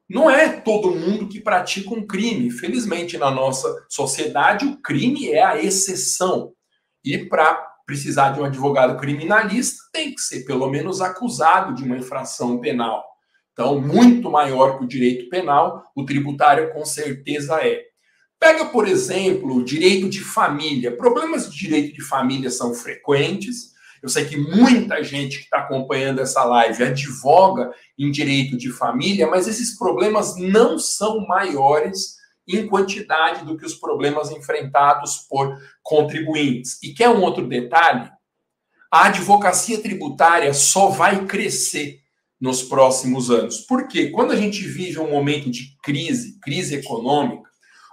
não 0.10 0.30
é 0.30 0.62
todo 0.62 0.96
mundo 0.96 1.28
que 1.28 1.42
pratica 1.42 1.94
um 1.94 2.06
crime. 2.06 2.52
Felizmente, 2.52 3.18
na 3.18 3.32
nossa 3.32 3.86
sociedade, 3.90 4.66
o 4.66 4.78
crime 4.82 5.32
é 5.32 5.44
a 5.44 5.62
exceção. 5.62 6.54
E 7.04 7.18
para 7.18 7.56
precisar 7.86 8.30
de 8.30 8.40
um 8.40 8.46
advogado 8.46 8.98
criminalista, 8.98 9.84
tem 9.92 10.14
que 10.14 10.22
ser 10.22 10.46
pelo 10.46 10.70
menos 10.70 11.02
acusado 11.02 11.74
de 11.74 11.84
uma 11.84 11.98
infração 11.98 12.60
penal. 12.60 13.04
Então, 13.52 13.80
muito 13.80 14.30
maior 14.30 14.78
que 14.78 14.84
o 14.84 14.88
direito 14.88 15.30
penal, 15.30 15.84
o 15.96 16.04
tributário 16.04 16.74
com 16.74 16.84
certeza 16.86 17.60
é. 17.66 17.84
Pega, 18.40 18.66
por 18.66 18.88
exemplo, 18.88 19.56
o 19.56 19.64
direito 19.64 20.10
de 20.10 20.22
família. 20.22 20.96
Problemas 20.96 21.50
de 21.50 21.58
direito 21.58 21.94
de 21.94 22.02
família 22.02 22.50
são 22.50 22.74
frequentes. 22.74 23.74
Eu 24.02 24.10
sei 24.10 24.26
que 24.26 24.38
muita 24.38 25.04
gente 25.04 25.38
que 25.38 25.44
está 25.46 25.60
acompanhando 25.60 26.20
essa 26.20 26.44
live 26.44 26.84
advoga 26.84 27.72
em 27.98 28.12
direito 28.12 28.56
de 28.58 28.72
família, 28.72 29.28
mas 29.28 29.48
esses 29.48 29.78
problemas 29.78 30.38
não 30.38 30.78
são 30.78 31.26
maiores 31.26 32.16
em 32.48 32.68
quantidade 32.68 33.44
do 33.44 33.58
que 33.58 33.66
os 33.66 33.74
problemas 33.74 34.30
enfrentados 34.30 35.26
por 35.30 35.58
contribuintes. 35.82 36.78
E 36.84 36.94
quer 36.94 37.10
um 37.10 37.22
outro 37.22 37.48
detalhe? 37.48 38.12
A 38.92 39.08
advocacia 39.08 39.82
tributária 39.82 40.54
só 40.54 40.90
vai 40.90 41.26
crescer 41.26 42.00
nos 42.40 42.62
próximos 42.62 43.32
anos. 43.32 43.62
Por 43.62 43.88
quê? 43.88 44.12
Quando 44.12 44.32
a 44.32 44.36
gente 44.36 44.62
vive 44.68 45.00
um 45.00 45.10
momento 45.10 45.50
de 45.50 45.76
crise, 45.82 46.40
crise 46.40 46.76
econômica, 46.76 47.50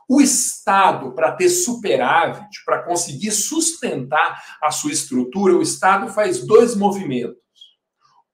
o 0.09 0.21
Estado, 0.21 1.15
para 1.15 1.33
ter 1.33 1.49
superávit, 1.49 2.65
para 2.65 2.83
conseguir 2.83 3.31
sustentar 3.31 4.43
a 4.63 4.71
sua 4.71 4.93
estrutura, 4.93 5.57
o 5.57 5.63
Estado 5.63 6.13
faz 6.13 6.47
dois 6.47 6.75
movimentos. 6.75 7.37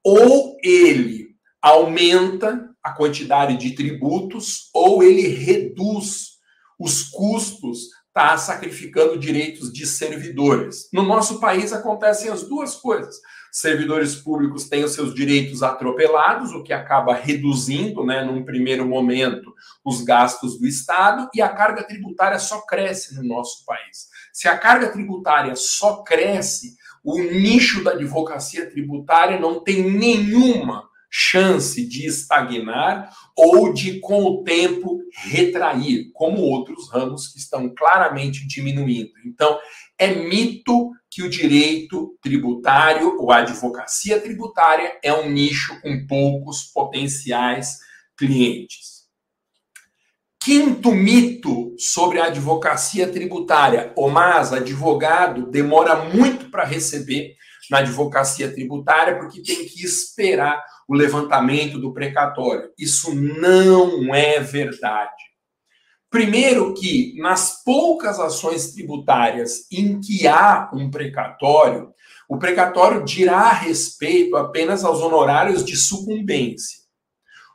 Ou 0.05 0.57
ele 0.63 1.29
aumenta 1.63 2.69
a 2.83 2.93
quantidade 2.93 3.57
de 3.57 3.75
tributos 3.75 4.71
ou 4.73 5.03
ele 5.03 5.29
reduz 5.29 6.39
os 6.79 7.03
custos, 7.03 7.89
está 8.07 8.37
sacrificando 8.39 9.19
direitos 9.19 9.73
de 9.73 9.87
servidores. 9.87 10.89
No 10.93 11.03
nosso 11.03 11.41
país 11.41 11.73
acontecem 11.73 12.31
as 12.31 12.43
duas 12.43 12.77
coisas. 12.77 13.17
Servidores 13.51 14.15
públicos 14.15 14.69
têm 14.69 14.85
os 14.85 14.93
seus 14.93 15.15
direitos 15.15 15.63
atropelados, 15.63 16.53
o 16.53 16.63
que 16.63 16.73
acaba 16.73 17.15
reduzindo, 17.15 18.05
né, 18.05 18.23
num 18.23 18.45
primeiro 18.45 18.87
momento, 18.87 19.55
os 19.85 20.03
gastos 20.03 20.59
do 20.59 20.67
Estado, 20.67 21.29
e 21.35 21.41
a 21.41 21.49
carga 21.49 21.83
tributária 21.83 22.39
só 22.39 22.61
cresce 22.63 23.15
no 23.15 23.23
nosso 23.23 23.65
país. 23.65 24.09
Se 24.33 24.49
a 24.49 24.57
carga 24.57 24.91
tributária 24.91 25.57
só 25.57 26.03
cresce, 26.03 26.77
o 27.03 27.19
nicho 27.19 27.83
da 27.83 27.93
advocacia 27.93 28.69
tributária 28.69 29.39
não 29.39 29.61
tem 29.61 29.83
nenhuma 29.83 30.89
chance 31.11 31.87
de 31.87 32.07
estagnar 32.07 33.11
ou 33.35 33.73
de, 33.73 33.99
com 34.01 34.25
o 34.25 34.43
tempo, 34.45 35.01
retrair, 35.13 36.11
como 36.13 36.43
outros 36.43 36.91
ramos 36.91 37.29
que 37.29 37.39
estão 37.39 37.73
claramente 37.75 38.47
diminuindo. 38.47 39.13
Então, 39.25 39.59
é 39.97 40.15
mito 40.15 40.91
que 41.11 41.23
o 41.23 41.31
direito 41.31 42.17
tributário 42.23 43.17
ou 43.19 43.33
a 43.33 43.39
advocacia 43.39 44.21
tributária 44.21 44.99
é 45.03 45.13
um 45.13 45.31
nicho 45.31 45.81
com 45.81 46.07
poucos 46.07 46.65
potenciais 46.65 47.79
clientes. 48.17 48.99
Quinto 50.41 50.93
mito 50.95 51.75
sobre 51.79 52.21
a 52.21 52.27
advocacia 52.27 53.09
tributária: 53.09 53.93
o 53.97 54.09
MAS, 54.09 54.53
advogado, 54.53 55.51
demora 55.51 56.05
muito 56.05 56.51
para 56.51 56.65
receber 56.65 57.37
na 57.71 57.79
advocacia 57.79 58.51
tributária 58.53 59.19
porque 59.19 59.43
tem 59.43 59.67
que 59.67 59.85
esperar 59.85 60.63
o 60.89 60.95
levantamento 60.95 61.79
do 61.79 61.93
precatório. 61.93 62.71
Isso 62.79 63.15
não 63.15 64.15
é 64.15 64.41
verdade. 64.41 65.28
Primeiro 66.11 66.73
que 66.73 67.15
nas 67.19 67.63
poucas 67.63 68.19
ações 68.19 68.73
tributárias 68.73 69.67
em 69.71 70.01
que 70.01 70.27
há 70.27 70.71
um 70.73 70.91
precatório, 70.91 71.93
o 72.29 72.39
precatório 72.39 73.05
dirá 73.05 73.53
respeito 73.53 74.37
apenas 74.37 74.85
aos 74.85 75.01
honorários 75.01 75.65
de 75.65 75.77
sucumbência. 75.77 76.79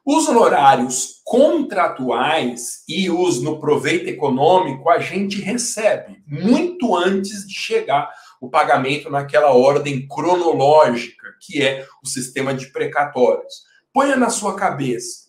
Os 0.05 0.27
honorários 0.27 1.21
contratuais 1.23 2.83
e 2.87 3.09
os 3.09 3.41
no 3.41 3.59
proveito 3.59 4.09
econômico 4.09 4.89
a 4.89 4.99
gente 4.99 5.39
recebe 5.39 6.21
muito 6.27 6.95
antes 6.95 7.47
de 7.47 7.53
chegar 7.53 8.11
o 8.41 8.49
pagamento 8.49 9.09
naquela 9.09 9.53
ordem 9.53 10.05
cronológica 10.07 11.23
que 11.39 11.61
é 11.61 11.87
o 12.03 12.07
sistema 12.07 12.53
de 12.53 12.67
precatórios. 12.67 13.63
Ponha 13.93 14.15
na 14.15 14.29
sua 14.29 14.55
cabeça. 14.55 15.23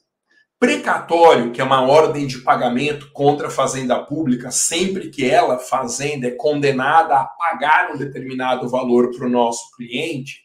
Precatório, 0.64 1.52
que 1.52 1.60
é 1.60 1.64
uma 1.64 1.82
ordem 1.82 2.26
de 2.26 2.38
pagamento 2.38 3.10
contra 3.12 3.48
a 3.48 3.50
fazenda 3.50 4.02
pública, 4.02 4.50
sempre 4.50 5.10
que 5.10 5.28
ela, 5.28 5.58
fazenda, 5.58 6.26
é 6.26 6.30
condenada 6.30 7.16
a 7.16 7.24
pagar 7.26 7.90
um 7.94 7.98
determinado 7.98 8.66
valor 8.66 9.14
para 9.14 9.26
o 9.26 9.30
nosso 9.30 9.70
cliente, 9.76 10.40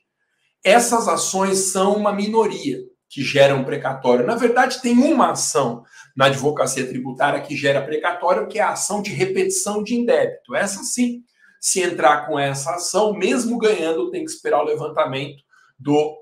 essas 0.62 1.08
ações 1.08 1.72
são 1.72 1.96
uma 1.96 2.12
minoria 2.12 2.80
que 3.08 3.24
geram 3.24 3.64
precatório. 3.64 4.26
Na 4.26 4.36
verdade, 4.36 4.82
tem 4.82 4.98
uma 4.98 5.32
ação 5.32 5.84
na 6.18 6.26
advocacia 6.26 6.86
tributária 6.86 7.40
que 7.40 7.56
gera 7.56 7.82
precatório, 7.82 8.50
que 8.50 8.60
é 8.60 8.62
a 8.62 8.72
ação 8.72 9.02
de 9.02 9.12
repetição 9.12 9.82
de 9.82 9.96
indébito. 9.96 10.54
Essa 10.54 10.84
sim, 10.84 11.22
se 11.62 11.82
entrar 11.82 12.28
com 12.28 12.38
essa 12.38 12.72
ação, 12.72 13.14
mesmo 13.14 13.58
ganhando, 13.58 14.12
tem 14.12 14.26
que 14.26 14.32
esperar 14.32 14.64
o 14.64 14.68
levantamento 14.68 15.42
do, 15.80 16.14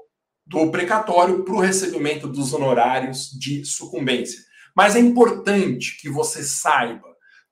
do 0.47 0.71
precatório 0.71 1.43
para 1.43 1.53
o 1.53 1.59
recebimento 1.59 2.27
dos 2.27 2.53
honorários 2.53 3.29
de 3.31 3.65
sucumbência. 3.65 4.39
Mas 4.75 4.95
é 4.95 4.99
importante 4.99 5.97
que 5.99 6.09
você 6.09 6.43
saiba, 6.43 7.07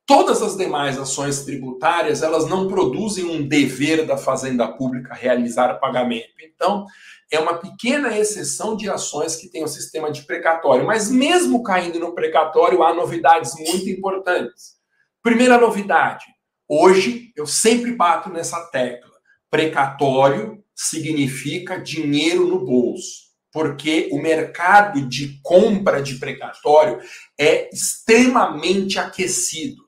todas 0.06 0.40
as 0.40 0.56
demais 0.56 0.98
ações 0.98 1.44
tributárias, 1.44 2.22
elas 2.22 2.48
não 2.48 2.68
produzem 2.68 3.24
um 3.24 3.46
dever 3.46 4.06
da 4.06 4.16
fazenda 4.16 4.66
pública 4.68 5.12
realizar 5.12 5.74
pagamento. 5.74 6.30
Então, 6.42 6.86
é 7.30 7.38
uma 7.38 7.58
pequena 7.58 8.16
exceção 8.16 8.76
de 8.76 8.88
ações 8.88 9.36
que 9.36 9.48
tem 9.48 9.64
o 9.64 9.68
sistema 9.68 10.10
de 10.10 10.22
precatório, 10.22 10.86
mas 10.86 11.10
mesmo 11.10 11.62
caindo 11.62 11.98
no 11.98 12.14
precatório, 12.14 12.82
há 12.82 12.94
novidades 12.94 13.54
muito 13.56 13.90
importantes. 13.90 14.76
Primeira 15.22 15.58
novidade, 15.58 16.24
hoje 16.68 17.32
eu 17.36 17.46
sempre 17.46 17.92
bato 17.92 18.30
nessa 18.30 18.64
tecla. 18.70 19.10
Precatório 19.50 20.64
significa 20.76 21.80
dinheiro 21.80 22.46
no 22.46 22.64
bolso, 22.64 23.26
porque 23.50 24.10
o 24.12 24.20
mercado 24.20 25.08
de 25.08 25.40
compra 25.42 26.02
de 26.02 26.16
precatório 26.16 27.00
é 27.40 27.70
extremamente 27.72 28.98
aquecido. 28.98 29.86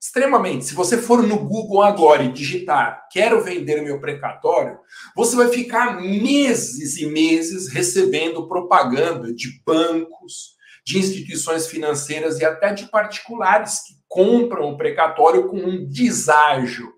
Extremamente. 0.00 0.64
Se 0.64 0.74
você 0.74 0.96
for 0.96 1.24
no 1.24 1.36
Google 1.44 1.82
agora 1.82 2.22
e 2.22 2.32
digitar 2.32 3.08
quero 3.10 3.42
vender 3.42 3.82
meu 3.82 4.00
precatório, 4.00 4.78
você 5.16 5.34
vai 5.34 5.48
ficar 5.48 6.00
meses 6.00 6.96
e 6.98 7.06
meses 7.06 7.68
recebendo 7.68 8.46
propaganda 8.46 9.34
de 9.34 9.60
bancos, 9.66 10.56
de 10.86 10.98
instituições 10.98 11.66
financeiras 11.66 12.38
e 12.38 12.44
até 12.44 12.72
de 12.72 12.86
particulares 12.86 13.80
que 13.80 13.94
compram 14.06 14.70
o 14.70 14.76
precatório 14.76 15.48
com 15.48 15.58
um 15.58 15.84
deságio. 15.84 16.92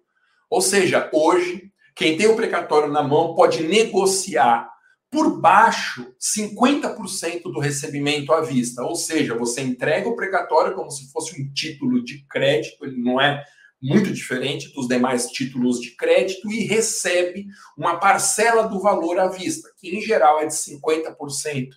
Ou 0.51 0.61
seja, 0.61 1.09
hoje, 1.13 1.70
quem 1.95 2.17
tem 2.17 2.27
o 2.27 2.37
precatório 2.37 2.93
na 2.93 3.03
mão 3.03 3.35
pode 3.35 3.63
negociar 3.63 4.71
por 5.11 5.41
baixo 5.41 6.07
50% 6.21 7.43
do 7.43 7.59
recebimento 7.59 8.33
à 8.33 8.41
vista. 8.41 8.83
Ou 8.83 8.95
seja, 8.95 9.37
você 9.37 9.61
entrega 9.61 10.09
o 10.09 10.15
precatório 10.15 10.75
como 10.75 10.91
se 10.91 11.11
fosse 11.11 11.41
um 11.41 11.53
título 11.53 12.05
de 12.05 12.25
crédito, 12.29 12.85
ele 12.85 13.03
não 13.03 13.21
é 13.21 13.43
muito 13.83 14.13
diferente 14.13 14.73
dos 14.75 14.87
demais 14.87 15.27
títulos 15.29 15.81
de 15.81 15.97
crédito 15.97 16.51
e 16.51 16.65
recebe 16.65 17.47
uma 17.77 17.97
parcela 17.97 18.69
do 18.69 18.79
valor 18.79 19.19
à 19.19 19.29
vista, 19.29 19.71
que 19.79 19.97
em 19.97 20.01
geral 20.03 20.39
é 20.39 20.47
de 20.47 20.53
50% 20.53 21.69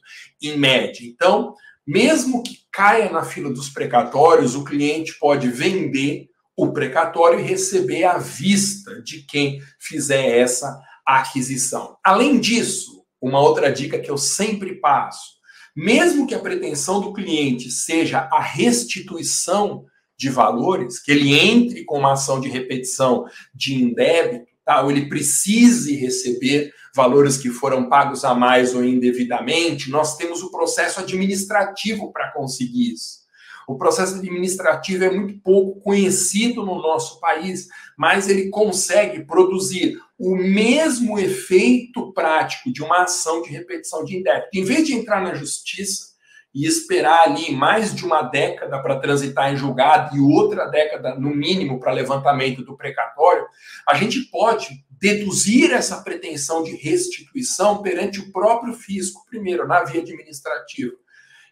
em 0.41 0.57
média. 0.57 1.01
Então, 1.07 1.55
mesmo 1.87 2.43
que 2.43 2.59
caia 2.71 3.09
na 3.09 3.23
fila 3.23 3.49
dos 3.51 3.69
precatórios, 3.69 4.53
o 4.53 4.65
cliente 4.65 5.17
pode 5.17 5.47
vender 5.47 6.29
o 6.55 6.71
precatório 6.71 7.39
e 7.39 7.43
receber 7.43 8.03
à 8.03 8.17
vista 8.17 9.01
de 9.01 9.23
quem 9.23 9.61
fizer 9.79 10.37
essa 10.37 10.79
aquisição. 11.05 11.97
Além 12.03 12.39
disso, 12.39 13.03
uma 13.21 13.39
outra 13.39 13.71
dica 13.71 13.99
que 13.99 14.11
eu 14.11 14.17
sempre 14.17 14.75
passo: 14.75 15.33
mesmo 15.75 16.27
que 16.27 16.35
a 16.35 16.39
pretensão 16.39 17.01
do 17.01 17.13
cliente 17.13 17.71
seja 17.71 18.29
a 18.31 18.41
restituição 18.41 19.85
de 20.17 20.29
valores, 20.29 20.99
que 20.99 21.11
ele 21.11 21.33
entre 21.33 21.83
com 21.83 21.99
uma 21.99 22.13
ação 22.13 22.39
de 22.39 22.47
repetição 22.47 23.25
de 23.53 23.75
indébito, 23.75 24.51
tá? 24.63 24.81
ou 24.81 24.91
ele 24.91 25.09
precise 25.09 25.95
receber 25.95 26.71
valores 26.95 27.37
que 27.37 27.49
foram 27.49 27.89
pagos 27.89 28.23
a 28.23 28.35
mais 28.35 28.75
ou 28.75 28.83
indevidamente, 28.83 29.89
nós 29.89 30.15
temos 30.15 30.43
o 30.43 30.51
processo 30.51 30.99
administrativo 30.99 32.11
para 32.11 32.31
conseguir 32.31 32.93
isso. 32.93 33.22
O 33.67 33.77
processo 33.77 34.15
administrativo 34.15 35.03
é 35.03 35.11
muito 35.11 35.39
pouco 35.41 35.79
conhecido 35.81 36.65
no 36.65 36.81
nosso 36.81 37.19
país, 37.19 37.67
mas 37.97 38.29
ele 38.29 38.49
consegue 38.49 39.25
produzir 39.25 39.97
o 40.17 40.35
mesmo 40.35 41.19
efeito 41.19 42.13
prático 42.13 42.71
de 42.71 42.81
uma 42.81 43.03
ação 43.03 43.41
de 43.41 43.49
repetição 43.49 44.03
de 44.03 44.17
indébito. 44.17 44.49
Em 44.53 44.63
vez 44.63 44.85
de 44.85 44.93
entrar 44.93 45.21
na 45.21 45.33
justiça 45.33 46.13
e 46.53 46.67
esperar 46.67 47.27
ali 47.27 47.51
mais 47.51 47.95
de 47.95 48.05
uma 48.05 48.21
década 48.21 48.81
para 48.81 48.99
transitar 48.99 49.51
em 49.51 49.57
julgado 49.57 50.15
e 50.15 50.19
outra 50.19 50.67
década, 50.67 51.15
no 51.15 51.35
mínimo, 51.35 51.79
para 51.79 51.91
levantamento 51.91 52.63
do 52.63 52.77
precatório, 52.77 53.45
a 53.87 53.95
gente 53.95 54.21
pode 54.29 54.85
deduzir 54.91 55.73
essa 55.73 56.01
pretensão 56.01 56.63
de 56.63 56.75
restituição 56.75 57.81
perante 57.81 58.19
o 58.19 58.31
próprio 58.31 58.73
fisco, 58.73 59.25
primeiro, 59.29 59.67
na 59.67 59.83
via 59.83 60.01
administrativa. 60.01 60.93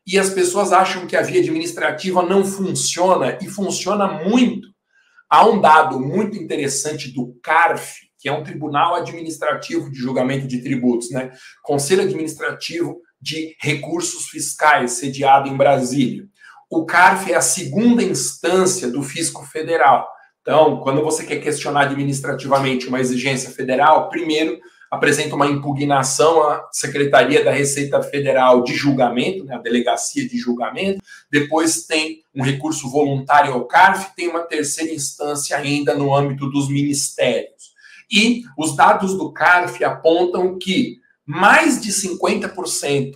E 0.06 0.18
as 0.18 0.30
pessoas 0.30 0.72
acham 0.72 1.06
que 1.06 1.16
a 1.16 1.22
via 1.22 1.42
administrativa 1.42 2.24
não 2.24 2.44
funciona, 2.44 3.38
e 3.42 3.48
funciona 3.48 4.08
muito. 4.08 4.68
Há 5.30 5.48
um 5.48 5.62
dado 5.62 6.00
muito 6.00 6.38
interessante 6.38 7.14
do 7.14 7.38
CARF, 7.42 8.00
que 8.20 8.28
é 8.28 8.32
um 8.32 8.44
tribunal 8.44 8.96
administrativo 8.96 9.90
de 9.90 9.98
julgamento 9.98 10.48
de 10.48 10.62
tributos, 10.62 11.10
né? 11.12 11.32
Conselho 11.64 12.04
Administrativo 12.04 13.00
de 13.20 13.56
Recursos 13.60 14.28
Fiscais, 14.28 14.92
sediado 14.94 15.48
em 15.48 15.56
Brasília. 15.56 16.26
O 16.70 16.86
CARF 16.86 17.32
é 17.32 17.36
a 17.36 17.42
segunda 17.42 18.04
instância 18.04 18.90
do 18.90 19.04
fisco 19.04 19.46
federal. 19.46 20.08
Então, 20.42 20.80
quando 20.82 21.04
você 21.04 21.24
quer 21.24 21.38
questionar 21.38 21.82
administrativamente 21.82 22.88
uma 22.88 23.00
exigência 23.00 23.52
federal, 23.52 24.10
primeiro 24.10 24.60
apresenta 24.92 25.36
uma 25.36 25.48
impugnação 25.48 26.44
à 26.44 26.68
Secretaria 26.70 27.44
da 27.46 27.52
Receita 27.52 28.04
Federal 28.04 28.62
de 28.62 28.76
Julgamento, 28.76 29.46
né, 29.46 29.56
a 29.56 29.60
Delegacia 29.60 30.28
de 30.28 30.38
Julgamento, 30.38 31.02
depois 31.32 31.86
tem 31.86 32.22
um 32.36 32.44
recurso 32.44 32.90
voluntário 32.90 33.54
ao 33.54 33.66
CARF, 33.66 34.14
tem 34.18 34.28
uma 34.28 34.42
terceira 34.42 34.94
instância 34.94 35.56
ainda 35.56 35.96
no 35.96 36.14
âmbito 36.14 36.50
dos 36.50 36.68
ministérios. 36.68 37.72
E 38.12 38.44
os 38.58 38.76
dados 38.76 39.18
do 39.18 39.32
CARF 39.32 39.82
apontam 39.82 40.60
que 40.60 41.00
mais 41.26 41.82
de 41.82 41.92
50% 41.92 43.14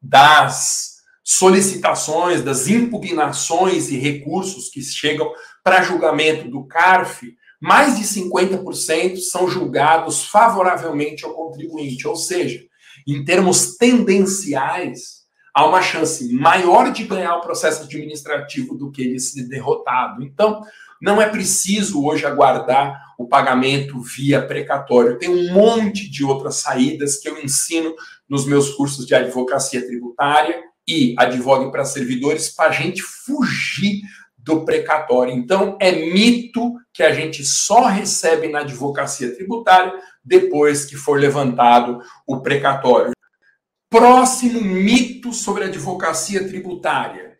das 0.00 1.02
solicitações, 1.22 2.42
das 2.42 2.68
impugnações 2.68 3.90
e 3.90 3.98
recursos 3.98 4.70
que 4.70 4.80
chegam 4.80 5.30
para 5.62 5.82
julgamento 5.82 6.48
do 6.48 6.64
CARF, 6.64 7.36
mais 7.60 7.98
de 7.98 8.04
50% 8.04 9.16
são 9.18 9.48
julgados 9.48 10.24
favoravelmente 10.24 11.24
ao 11.24 11.34
contribuinte, 11.34 12.06
ou 12.06 12.16
seja, 12.16 12.60
em 13.06 13.24
termos 13.24 13.76
tendenciais, 13.76 15.18
há 15.54 15.66
uma 15.66 15.82
chance 15.82 16.32
maior 16.32 16.92
de 16.92 17.04
ganhar 17.04 17.36
o 17.36 17.40
processo 17.40 17.82
administrativo 17.82 18.76
do 18.76 18.90
que 18.92 19.02
ele 19.02 19.18
ser 19.18 19.48
derrotado. 19.48 20.22
Então, 20.22 20.62
não 21.00 21.20
é 21.20 21.28
preciso 21.28 22.04
hoje 22.04 22.26
aguardar 22.26 23.00
o 23.18 23.26
pagamento 23.26 24.00
via 24.00 24.44
precatório. 24.44 25.18
Tem 25.18 25.28
um 25.28 25.52
monte 25.52 26.08
de 26.08 26.24
outras 26.24 26.56
saídas 26.56 27.18
que 27.18 27.28
eu 27.28 27.42
ensino 27.42 27.94
nos 28.28 28.46
meus 28.46 28.70
cursos 28.74 29.06
de 29.06 29.14
advocacia 29.14 29.84
tributária 29.84 30.62
e 30.86 31.14
advogue 31.18 31.70
para 31.70 31.84
servidores 31.84 32.48
para 32.48 32.70
a 32.70 32.72
gente 32.72 33.02
fugir 33.02 34.00
do 34.36 34.64
precatório. 34.64 35.34
Então, 35.34 35.76
é 35.80 35.92
mito 35.92 36.74
que 36.98 37.02
a 37.04 37.12
gente 37.12 37.44
só 37.44 37.84
recebe 37.86 38.48
na 38.48 38.62
advocacia 38.62 39.32
tributária 39.32 39.92
depois 40.24 40.84
que 40.84 40.96
for 40.96 41.16
levantado 41.16 42.02
o 42.26 42.40
precatório. 42.40 43.12
Próximo 43.88 44.60
mito 44.60 45.32
sobre 45.32 45.62
advocacia 45.62 46.48
tributária. 46.48 47.38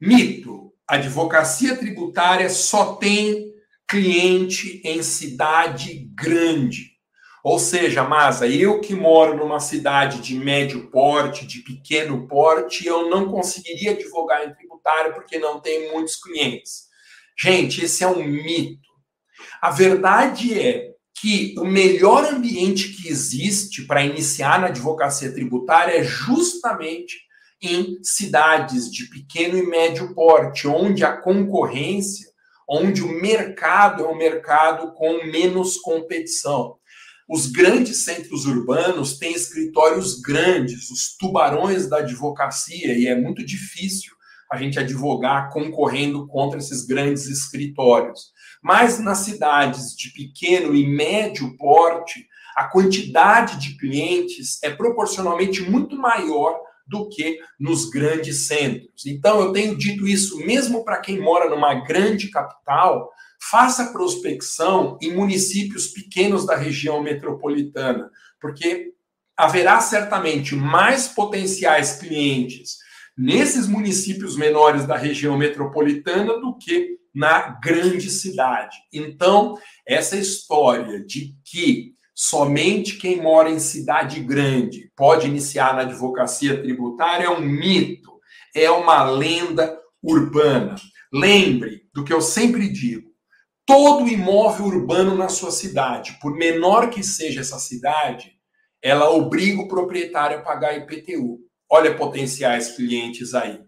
Mito: 0.00 0.72
advocacia 0.88 1.76
tributária 1.76 2.48
só 2.48 2.94
tem 2.94 3.52
cliente 3.86 4.80
em 4.82 5.02
cidade 5.02 6.10
grande. 6.14 6.92
Ou 7.44 7.58
seja, 7.58 8.02
Masa, 8.02 8.46
eu 8.46 8.80
que 8.80 8.94
moro 8.94 9.36
numa 9.36 9.60
cidade 9.60 10.22
de 10.22 10.34
médio 10.36 10.90
porte, 10.90 11.46
de 11.46 11.58
pequeno 11.58 12.26
porte, 12.26 12.86
eu 12.86 13.10
não 13.10 13.30
conseguiria 13.30 13.90
advogar 13.90 14.48
em 14.48 14.54
tributário 14.54 15.12
porque 15.12 15.38
não 15.38 15.60
tem 15.60 15.92
muitos 15.92 16.16
clientes. 16.16 16.88
Gente, 17.42 17.82
esse 17.82 18.04
é 18.04 18.06
um 18.06 18.22
mito. 18.22 18.78
A 19.62 19.70
verdade 19.70 20.60
é 20.60 20.90
que 21.18 21.54
o 21.58 21.64
melhor 21.64 22.24
ambiente 22.26 22.90
que 22.90 23.08
existe 23.08 23.86
para 23.86 24.04
iniciar 24.04 24.60
na 24.60 24.66
advocacia 24.66 25.32
tributária 25.32 25.92
é 25.92 26.04
justamente 26.04 27.16
em 27.62 27.98
cidades 28.02 28.90
de 28.90 29.08
pequeno 29.08 29.56
e 29.56 29.66
médio 29.66 30.14
porte, 30.14 30.68
onde 30.68 31.02
a 31.02 31.16
concorrência, 31.16 32.28
onde 32.68 33.02
o 33.02 33.08
mercado 33.08 34.04
é 34.04 34.08
um 34.08 34.16
mercado 34.16 34.92
com 34.92 35.24
menos 35.24 35.78
competição. 35.78 36.76
Os 37.26 37.46
grandes 37.46 38.04
centros 38.04 38.44
urbanos 38.44 39.18
têm 39.18 39.32
escritórios 39.32 40.20
grandes, 40.20 40.90
os 40.90 41.16
tubarões 41.16 41.88
da 41.88 41.98
advocacia, 41.98 42.92
e 42.98 43.06
é 43.06 43.14
muito 43.14 43.44
difícil 43.44 44.12
a 44.50 44.56
gente 44.56 44.78
advogar 44.78 45.50
concorrendo 45.50 46.26
contra 46.26 46.58
esses 46.58 46.84
grandes 46.84 47.26
escritórios. 47.26 48.32
Mas 48.62 48.98
nas 48.98 49.18
cidades 49.18 49.94
de 49.94 50.10
pequeno 50.12 50.74
e 50.74 50.86
médio 50.86 51.56
porte, 51.56 52.26
a 52.56 52.64
quantidade 52.64 53.58
de 53.58 53.78
clientes 53.78 54.60
é 54.62 54.70
proporcionalmente 54.70 55.62
muito 55.62 55.96
maior 55.96 56.58
do 56.86 57.08
que 57.08 57.38
nos 57.58 57.88
grandes 57.88 58.48
centros. 58.48 59.06
Então, 59.06 59.40
eu 59.40 59.52
tenho 59.52 59.76
dito 59.76 60.08
isso 60.08 60.36
mesmo 60.38 60.84
para 60.84 61.00
quem 61.00 61.20
mora 61.20 61.48
numa 61.48 61.72
grande 61.86 62.28
capital, 62.28 63.08
faça 63.48 63.92
prospecção 63.92 64.98
em 65.00 65.14
municípios 65.14 65.86
pequenos 65.86 66.44
da 66.44 66.56
região 66.56 67.00
metropolitana, 67.00 68.10
porque 68.40 68.92
haverá 69.36 69.80
certamente 69.80 70.56
mais 70.56 71.06
potenciais 71.06 71.96
clientes 71.96 72.78
nesses 73.20 73.68
municípios 73.68 74.34
menores 74.34 74.86
da 74.86 74.96
região 74.96 75.36
metropolitana 75.36 76.40
do 76.40 76.56
que 76.56 76.98
na 77.14 77.50
grande 77.62 78.08
cidade. 78.08 78.78
Então, 78.90 79.58
essa 79.86 80.16
história 80.16 81.04
de 81.04 81.34
que 81.44 81.92
somente 82.14 82.96
quem 82.96 83.20
mora 83.20 83.50
em 83.50 83.58
cidade 83.58 84.20
grande 84.20 84.90
pode 84.96 85.26
iniciar 85.26 85.74
na 85.74 85.82
advocacia 85.82 86.62
tributária 86.62 87.26
é 87.26 87.30
um 87.30 87.42
mito, 87.42 88.10
é 88.54 88.70
uma 88.70 89.04
lenda 89.04 89.78
urbana. 90.02 90.76
Lembre 91.12 91.82
do 91.92 92.04
que 92.04 92.14
eu 92.14 92.22
sempre 92.22 92.70
digo: 92.70 93.10
todo 93.66 94.08
imóvel 94.08 94.64
urbano 94.64 95.14
na 95.14 95.28
sua 95.28 95.50
cidade, 95.50 96.16
por 96.22 96.34
menor 96.34 96.88
que 96.88 97.02
seja 97.02 97.42
essa 97.42 97.58
cidade, 97.58 98.32
ela 98.82 99.10
obriga 99.10 99.60
o 99.60 99.68
proprietário 99.68 100.38
a 100.38 100.42
pagar 100.42 100.74
IPTU. 100.78 101.49
Olha 101.70 101.96
potenciais 101.96 102.74
clientes 102.74 103.32
aí. 103.32 103.60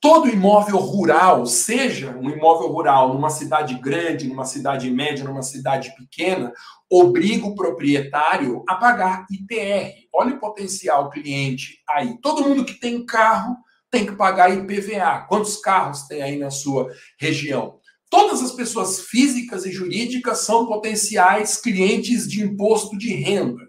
todo 0.00 0.28
imóvel 0.28 0.76
rural, 0.76 1.46
seja 1.46 2.10
um 2.10 2.30
imóvel 2.30 2.68
rural 2.68 3.12
numa 3.12 3.30
cidade 3.30 3.74
grande, 3.74 4.28
numa 4.28 4.44
cidade 4.44 4.88
média, 4.90 5.24
numa 5.24 5.42
cidade 5.42 5.92
pequena, 5.96 6.52
obriga 6.88 7.46
o 7.46 7.54
proprietário 7.54 8.62
a 8.68 8.76
pagar 8.76 9.26
ITR. 9.30 10.06
Olha 10.14 10.34
o 10.34 10.38
potencial 10.38 11.10
cliente 11.10 11.82
aí. 11.88 12.18
Todo 12.20 12.46
mundo 12.46 12.64
que 12.64 12.78
tem 12.78 13.04
carro 13.04 13.56
tem 13.90 14.06
que 14.06 14.14
pagar 14.14 14.50
IPVA. 14.50 15.26
Quantos 15.28 15.56
carros 15.56 16.06
tem 16.06 16.22
aí 16.22 16.38
na 16.38 16.50
sua 16.50 16.90
região? 17.18 17.78
Todas 18.08 18.40
as 18.42 18.52
pessoas 18.52 19.00
físicas 19.00 19.66
e 19.66 19.72
jurídicas 19.72 20.38
são 20.38 20.66
potenciais 20.66 21.56
clientes 21.56 22.28
de 22.28 22.42
imposto 22.42 22.96
de 22.96 23.12
renda. 23.14 23.62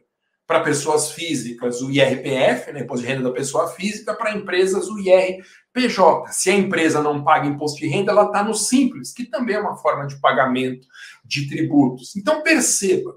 Para 0.48 0.62
pessoas 0.62 1.12
físicas, 1.12 1.82
o 1.82 1.92
IRPF, 1.92 2.72
né, 2.72 2.82
imposto 2.82 3.06
de 3.06 3.12
renda 3.12 3.24
da 3.24 3.36
pessoa 3.36 3.68
física, 3.68 4.14
para 4.14 4.34
empresas, 4.34 4.88
o 4.88 4.98
IRPJ. 4.98 6.32
Se 6.32 6.50
a 6.50 6.56
empresa 6.56 7.04
não 7.04 7.22
paga 7.22 7.46
imposto 7.46 7.80
de 7.80 7.88
renda, 7.88 8.14
ela 8.14 8.28
está 8.28 8.42
no 8.44 8.54
Simples, 8.54 9.14
que 9.14 9.26
também 9.26 9.58
é 9.58 9.60
uma 9.60 9.76
forma 9.76 10.08
de 10.08 10.20
pagamento 10.22 10.88
de 11.26 11.50
tributos. 11.50 12.16
Então, 12.16 12.42
perceba, 12.42 13.14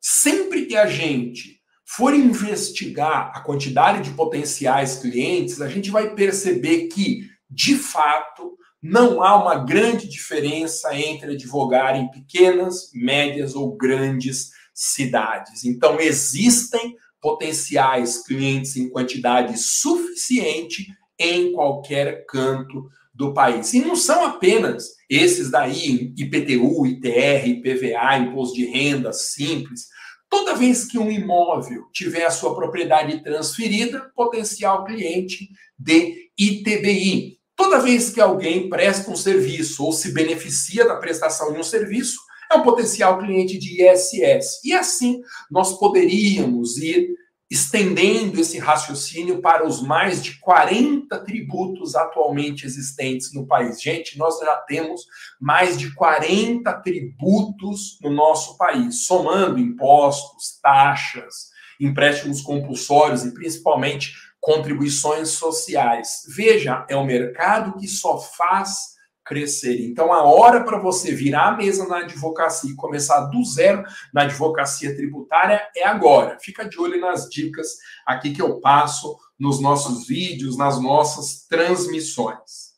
sempre 0.00 0.66
que 0.66 0.76
a 0.76 0.86
gente 0.86 1.58
for 1.84 2.14
investigar 2.14 3.32
a 3.34 3.40
quantidade 3.40 4.02
de 4.02 4.14
potenciais 4.14 5.00
clientes, 5.00 5.60
a 5.60 5.68
gente 5.68 5.90
vai 5.90 6.14
perceber 6.14 6.86
que, 6.86 7.28
de 7.50 7.74
fato, 7.74 8.56
não 8.80 9.22
há 9.22 9.36
uma 9.42 9.64
grande 9.64 10.06
diferença 10.06 10.94
entre 10.94 11.32
advogar 11.32 11.96
em 11.96 12.10
pequenas, 12.10 12.90
médias 12.94 13.56
ou 13.56 13.76
grandes 13.76 14.50
cidades. 14.78 15.64
Então, 15.64 15.98
existem 15.98 16.94
potenciais 17.20 18.22
clientes 18.24 18.76
em 18.76 18.88
quantidade 18.88 19.58
suficiente 19.58 20.86
em 21.18 21.52
qualquer 21.52 22.24
canto 22.26 22.88
do 23.12 23.34
país. 23.34 23.74
E 23.74 23.80
não 23.80 23.96
são 23.96 24.24
apenas 24.24 24.90
esses 25.10 25.50
daí, 25.50 26.14
IPTU, 26.16 26.86
ITR, 26.86 27.48
IPVA, 27.48 28.18
imposto 28.18 28.54
de 28.54 28.66
renda 28.66 29.12
simples. 29.12 29.88
Toda 30.30 30.54
vez 30.54 30.84
que 30.84 30.96
um 30.96 31.10
imóvel 31.10 31.86
tiver 31.92 32.24
a 32.24 32.30
sua 32.30 32.54
propriedade 32.54 33.20
transferida, 33.24 34.12
potencial 34.14 34.84
cliente 34.84 35.48
de 35.76 36.30
ITBI. 36.38 37.38
Toda 37.56 37.80
vez 37.80 38.10
que 38.10 38.20
alguém 38.20 38.68
presta 38.68 39.10
um 39.10 39.16
serviço 39.16 39.84
ou 39.84 39.92
se 39.92 40.12
beneficia 40.12 40.86
da 40.86 40.94
prestação 40.94 41.52
de 41.52 41.58
um 41.58 41.64
serviço, 41.64 42.27
é 42.50 42.56
um 42.56 42.62
potencial 42.62 43.18
cliente 43.18 43.58
de 43.58 43.82
ISS. 43.82 44.60
E 44.64 44.72
assim 44.72 45.20
nós 45.50 45.78
poderíamos 45.78 46.78
ir 46.78 47.16
estendendo 47.50 48.38
esse 48.38 48.58
raciocínio 48.58 49.40
para 49.40 49.66
os 49.66 49.80
mais 49.80 50.22
de 50.22 50.38
40 50.38 51.18
tributos 51.24 51.94
atualmente 51.94 52.66
existentes 52.66 53.32
no 53.32 53.46
país. 53.46 53.80
Gente, 53.80 54.18
nós 54.18 54.38
já 54.38 54.56
temos 54.56 55.06
mais 55.40 55.78
de 55.78 55.94
40 55.94 56.70
tributos 56.82 57.98
no 58.02 58.10
nosso 58.10 58.58
país, 58.58 59.06
somando 59.06 59.58
impostos, 59.58 60.58
taxas, 60.62 61.48
empréstimos 61.80 62.42
compulsórios 62.42 63.24
e 63.24 63.32
principalmente 63.32 64.12
contribuições 64.40 65.30
sociais. 65.30 66.24
Veja, 66.28 66.84
é 66.88 66.96
um 66.96 67.06
mercado 67.06 67.78
que 67.78 67.88
só 67.88 68.18
faz 68.18 68.97
crescer. 69.28 69.84
Então, 69.84 70.12
a 70.12 70.22
hora 70.22 70.64
para 70.64 70.78
você 70.78 71.14
virar 71.14 71.48
a 71.48 71.56
mesa 71.56 71.86
na 71.86 71.98
advocacia 71.98 72.70
e 72.70 72.74
começar 72.74 73.26
do 73.26 73.44
zero 73.44 73.84
na 74.12 74.22
advocacia 74.22 74.96
tributária 74.96 75.68
é 75.76 75.86
agora. 75.86 76.38
Fica 76.40 76.66
de 76.66 76.80
olho 76.80 76.98
nas 76.98 77.28
dicas 77.28 77.76
aqui 78.06 78.32
que 78.32 78.40
eu 78.40 78.58
passo 78.58 79.16
nos 79.38 79.60
nossos 79.60 80.06
vídeos, 80.06 80.56
nas 80.56 80.80
nossas 80.80 81.46
transmissões. 81.46 82.72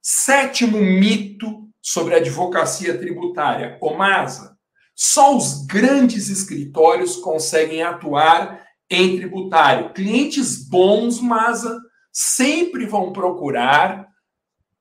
Sétimo 0.00 0.78
mito 0.78 1.68
sobre 1.80 2.14
advocacia 2.14 2.96
tributária. 2.98 3.76
O 3.80 3.94
Masa, 3.94 4.56
só 4.96 5.36
os 5.36 5.66
grandes 5.66 6.28
escritórios 6.28 7.16
conseguem 7.16 7.82
atuar 7.82 8.64
em 8.90 9.16
tributário. 9.16 9.92
Clientes 9.92 10.68
bons, 10.68 11.20
Masa, 11.20 11.78
sempre 12.10 12.86
vão 12.86 13.12
procurar 13.12 14.11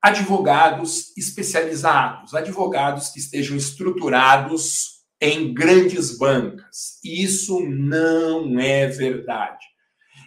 advogados 0.02 1.16
especializados, 1.18 2.34
advogados 2.34 3.10
que 3.10 3.20
estejam 3.20 3.56
estruturados 3.56 5.02
em 5.20 5.54
grandes 5.54 6.18
bancas. 6.18 7.00
Isso 7.04 7.60
não 7.62 8.60
é 8.60 8.88
verdade. 8.88 9.66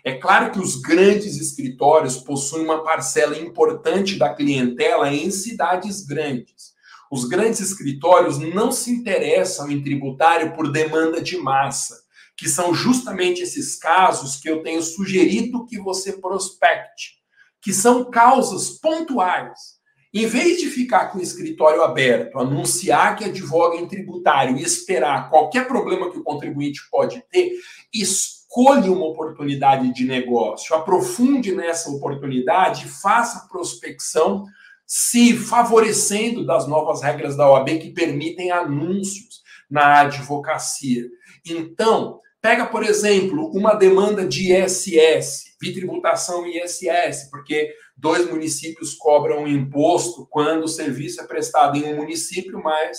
É 0.05 0.13
claro 0.13 0.53
que 0.53 0.61
os 0.61 0.77
grandes 0.77 1.41
escritórios 1.41 2.19
possuem 2.19 2.65
uma 2.65 2.85
parcela 2.85 3.37
importante 3.37 4.19
da 4.19 4.35
clientela 4.35 5.13
em 5.13 5.31
cidades 5.31 6.05
grandes. 6.05 6.75
Os 7.11 7.25
grandes 7.25 7.61
escritórios 7.61 8.39
não 8.39 8.71
se 8.71 8.91
interessam 8.91 9.71
em 9.71 9.83
tributário 9.83 10.55
por 10.55 10.71
demanda 10.71 11.21
de 11.23 11.37
massa 11.37 12.05
que 12.37 12.49
são 12.49 12.75
justamente 12.75 13.43
esses 13.43 13.77
casos 13.77 14.37
que 14.37 14.49
eu 14.49 14.63
tenho 14.63 14.83
sugerido 14.83 15.67
que 15.67 15.79
você 15.79 16.15
prospecte, 16.15 17.23
que 17.64 17.72
são 17.72 18.05
causas 18.05 18.68
pontuais. 18.79 19.74
Em 20.12 20.27
vez 20.27 20.61
de 20.61 20.68
ficar 20.68 21.07
com 21.07 21.18
o 21.18 21.22
escritório 21.22 21.83
aberto, 21.83 22.38
anunciar 22.38 23.16
que 23.16 23.24
advoga 23.24 23.77
em 23.77 23.88
tributário 23.88 24.59
e 24.59 24.62
esperar 24.62 25.31
qualquer 25.31 25.66
problema 25.66 26.12
que 26.12 26.18
o 26.18 26.22
contribuinte 26.22 26.83
pode 26.90 27.24
ter, 27.31 27.53
escolha 27.92 28.92
uma 28.92 29.07
oportunidade 29.07 29.92
de 29.92 30.05
negócio, 30.05 30.77
aprofunde 30.77 31.53
nessa 31.53 31.90
oportunidade, 31.90 32.87
faça 32.87 33.48
prospecção, 33.48 34.44
se 34.87 35.35
favorecendo 35.35 36.44
das 36.44 36.68
novas 36.68 37.03
regras 37.03 37.35
da 37.35 37.50
OAB 37.50 37.79
que 37.79 37.90
permitem 37.90 38.53
anúncios 38.53 39.42
na 39.68 40.03
advocacia. 40.03 41.09
Então, 41.44 42.20
Pega, 42.45 42.67
por 42.67 42.85
exemplo, 42.85 43.51
uma 43.55 43.73
demanda 43.73 44.29
de 44.29 44.53
ISS, 44.53 45.57
bitributação 45.59 46.47
ISS, 46.47 47.31
porque 47.31 47.75
dois 47.97 48.29
municípios 48.29 48.93
cobram 48.93 49.49
imposto 49.49 50.27
quando 50.31 50.65
o 50.65 50.69
serviço 50.69 51.23
é 51.23 51.27
prestado 51.27 51.79
em 51.79 51.85
um 51.85 51.97
município, 51.97 52.63
mas 52.63 52.99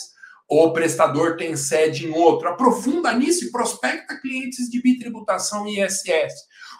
o 0.49 0.73
prestador 0.73 1.37
tem 1.37 1.55
sede 1.55 2.07
em 2.07 2.11
outro. 2.11 2.49
Aprofunda 2.49 3.13
nisso 3.13 3.45
e 3.45 3.51
prospecta 3.51 4.19
clientes 4.19 4.67
de 4.67 4.81
bitributação 4.81 5.67
ISS. 5.67 6.33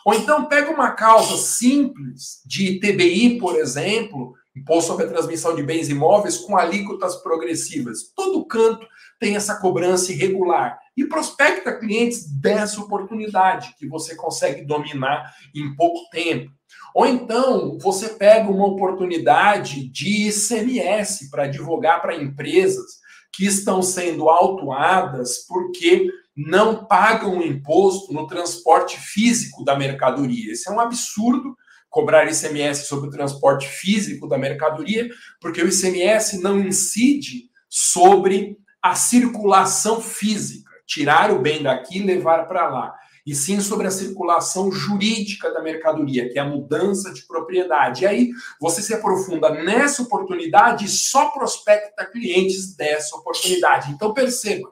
Ou 0.03 0.15
então 0.15 0.45
pega 0.45 0.71
uma 0.71 0.89
causa 0.89 1.37
simples 1.37 2.41
de 2.47 2.79
TBI, 2.79 3.37
por 3.37 3.57
exemplo, 3.57 4.33
Imposto 4.55 4.91
sobre 4.91 5.05
a 5.05 5.09
Transmissão 5.09 5.53
de 5.53 5.61
Bens 5.61 5.89
Imóveis, 5.89 6.37
com 6.37 6.57
alíquotas 6.57 7.17
progressivas. 7.17 8.11
Todo 8.15 8.45
canto 8.45 8.87
tem 9.19 9.35
essa 9.35 9.59
cobrança 9.59 10.11
irregular 10.11 10.77
e 10.95 11.05
prospecta 11.05 11.77
clientes 11.77 12.25
dessa 12.39 12.79
oportunidade 12.81 13.73
que 13.77 13.87
você 13.87 14.15
consegue 14.15 14.65
dominar 14.65 15.33
em 15.53 15.75
pouco 15.75 16.09
tempo. 16.09 16.51
Ou 16.93 17.05
então 17.05 17.77
você 17.79 18.09
pega 18.09 18.49
uma 18.49 18.67
oportunidade 18.67 19.89
de 19.89 20.29
ICMS 20.29 21.29
para 21.29 21.43
advogar 21.43 22.01
para 22.01 22.15
empresas 22.15 22.99
que 23.33 23.45
estão 23.45 23.81
sendo 23.81 24.29
autuadas 24.29 25.45
porque 25.47 26.09
não 26.35 26.85
pagam 26.85 27.41
imposto 27.41 28.13
no 28.13 28.27
transporte 28.27 28.97
físico 28.99 29.63
da 29.63 29.75
mercadoria. 29.75 30.51
Isso 30.51 30.69
é 30.69 30.73
um 30.73 30.79
absurdo 30.79 31.55
cobrar 31.89 32.29
ICMS 32.29 32.87
sobre 32.87 33.07
o 33.07 33.11
transporte 33.11 33.67
físico 33.67 34.27
da 34.27 34.37
mercadoria, 34.37 35.09
porque 35.39 35.61
o 35.61 35.69
ICMS 35.69 36.41
não 36.41 36.59
incide 36.59 37.49
sobre 37.69 38.57
a 38.85 38.93
circulação 38.93 39.99
física 39.99 40.71
tirar 40.85 41.31
o 41.31 41.39
bem 41.39 41.63
daqui 41.63 41.97
e 41.97 42.03
levar 42.03 42.47
para 42.47 42.69
lá, 42.69 42.93
e 43.25 43.33
sim 43.33 43.59
sobre 43.59 43.87
a 43.87 43.91
circulação 43.91 44.71
jurídica 44.71 45.51
da 45.51 45.59
mercadoria, 45.59 46.29
que 46.29 46.37
é 46.37 46.41
a 46.43 46.47
mudança 46.47 47.11
de 47.11 47.25
propriedade. 47.25 48.03
E 48.03 48.05
aí 48.05 48.29
você 48.61 48.83
se 48.83 48.93
aprofunda 48.93 49.49
nessa 49.49 50.03
oportunidade 50.03 50.85
e 50.85 50.87
só 50.87 51.31
prospecta 51.31 52.05
clientes 52.05 52.75
dessa 52.75 53.15
oportunidade. 53.15 53.91
Então 53.91 54.13
perceba, 54.13 54.71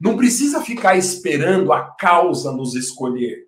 não 0.00 0.16
precisa 0.16 0.60
ficar 0.60 0.96
esperando 0.96 1.72
a 1.72 1.94
causa 1.94 2.50
nos 2.50 2.74
escolher. 2.74 3.46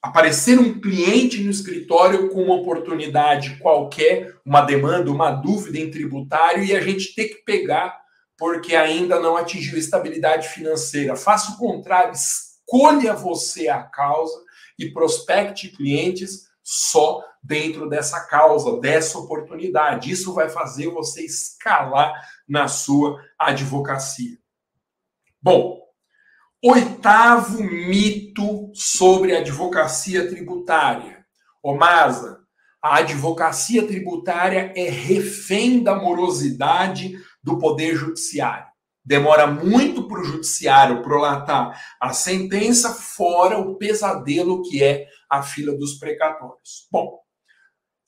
Aparecer 0.00 0.58
um 0.58 0.80
cliente 0.80 1.42
no 1.42 1.50
escritório 1.50 2.30
com 2.30 2.44
uma 2.44 2.54
oportunidade 2.54 3.58
qualquer, 3.58 4.36
uma 4.42 4.62
demanda, 4.62 5.10
uma 5.10 5.30
dúvida 5.30 5.78
em 5.78 5.90
tributário, 5.90 6.64
e 6.64 6.74
a 6.74 6.80
gente 6.80 7.14
ter 7.14 7.28
que 7.28 7.44
pegar 7.44 7.99
porque 8.40 8.74
ainda 8.74 9.20
não 9.20 9.36
atingiu 9.36 9.78
estabilidade 9.78 10.48
financeira. 10.48 11.14
Faça 11.14 11.52
o 11.52 11.58
contrário, 11.58 12.14
escolha 12.14 13.12
você 13.12 13.68
a 13.68 13.82
causa 13.82 14.42
e 14.78 14.90
prospecte 14.90 15.68
clientes 15.68 16.48
só 16.62 17.22
dentro 17.42 17.86
dessa 17.86 18.18
causa, 18.20 18.80
dessa 18.80 19.18
oportunidade. 19.18 20.10
Isso 20.10 20.32
vai 20.32 20.48
fazer 20.48 20.88
você 20.88 21.22
escalar 21.22 22.14
na 22.48 22.66
sua 22.66 23.22
advocacia. 23.38 24.38
Bom, 25.42 25.78
oitavo 26.64 27.62
mito 27.62 28.70
sobre 28.72 29.36
advocacia 29.36 30.26
tributária. 30.30 31.26
Ô 31.62 31.74
Masa, 31.74 32.40
A 32.82 32.98
advocacia 32.98 33.86
tributária 33.86 34.72
é 34.74 34.88
refém 34.88 35.82
da 35.82 35.94
morosidade 35.94 37.18
do 37.42 37.58
poder 37.58 37.96
judiciário. 37.96 38.66
Demora 39.04 39.46
muito 39.46 40.06
para 40.06 40.20
o 40.20 40.24
judiciário 40.24 41.02
prolatar 41.02 41.80
a 42.00 42.12
sentença, 42.12 42.92
fora 42.92 43.58
o 43.58 43.76
pesadelo 43.76 44.62
que 44.62 44.82
é 44.82 45.06
a 45.28 45.42
fila 45.42 45.76
dos 45.76 45.94
precatórios. 45.94 46.86
Bom, 46.92 47.18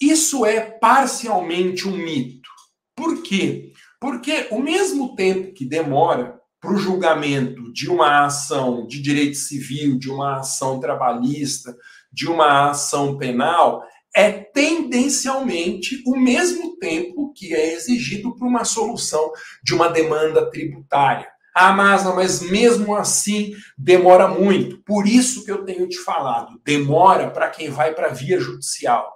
isso 0.00 0.44
é 0.44 0.60
parcialmente 0.60 1.88
um 1.88 1.96
mito. 1.96 2.50
Por 2.94 3.22
quê? 3.22 3.72
Porque 4.00 4.48
o 4.50 4.58
mesmo 4.58 5.14
tempo 5.14 5.54
que 5.54 5.64
demora 5.64 6.38
para 6.60 6.72
o 6.72 6.76
julgamento 6.76 7.72
de 7.72 7.88
uma 7.88 8.24
ação 8.24 8.86
de 8.86 9.00
direito 9.00 9.36
civil, 9.36 9.98
de 9.98 10.10
uma 10.10 10.40
ação 10.40 10.78
trabalhista, 10.78 11.76
de 12.12 12.28
uma 12.28 12.70
ação 12.70 13.16
penal, 13.16 13.82
é 14.14 14.30
tendencialmente 14.30 16.02
o 16.06 16.16
mesmo 16.16 16.76
tempo 16.76 17.32
que 17.32 17.54
é 17.54 17.72
exigido 17.72 18.36
para 18.36 18.46
uma 18.46 18.64
solução 18.64 19.32
de 19.62 19.74
uma 19.74 19.88
demanda 19.88 20.50
tributária. 20.50 21.28
Ah, 21.54 21.72
Masa, 21.72 22.14
mas 22.14 22.40
mesmo 22.40 22.94
assim 22.94 23.52
demora 23.76 24.26
muito. 24.26 24.82
Por 24.84 25.06
isso 25.06 25.44
que 25.44 25.50
eu 25.50 25.64
tenho 25.64 25.86
te 25.88 25.98
falado, 25.98 26.60
demora 26.64 27.30
para 27.30 27.50
quem 27.50 27.68
vai 27.68 27.94
para 27.94 28.08
a 28.08 28.12
via 28.12 28.40
judicial. 28.40 29.12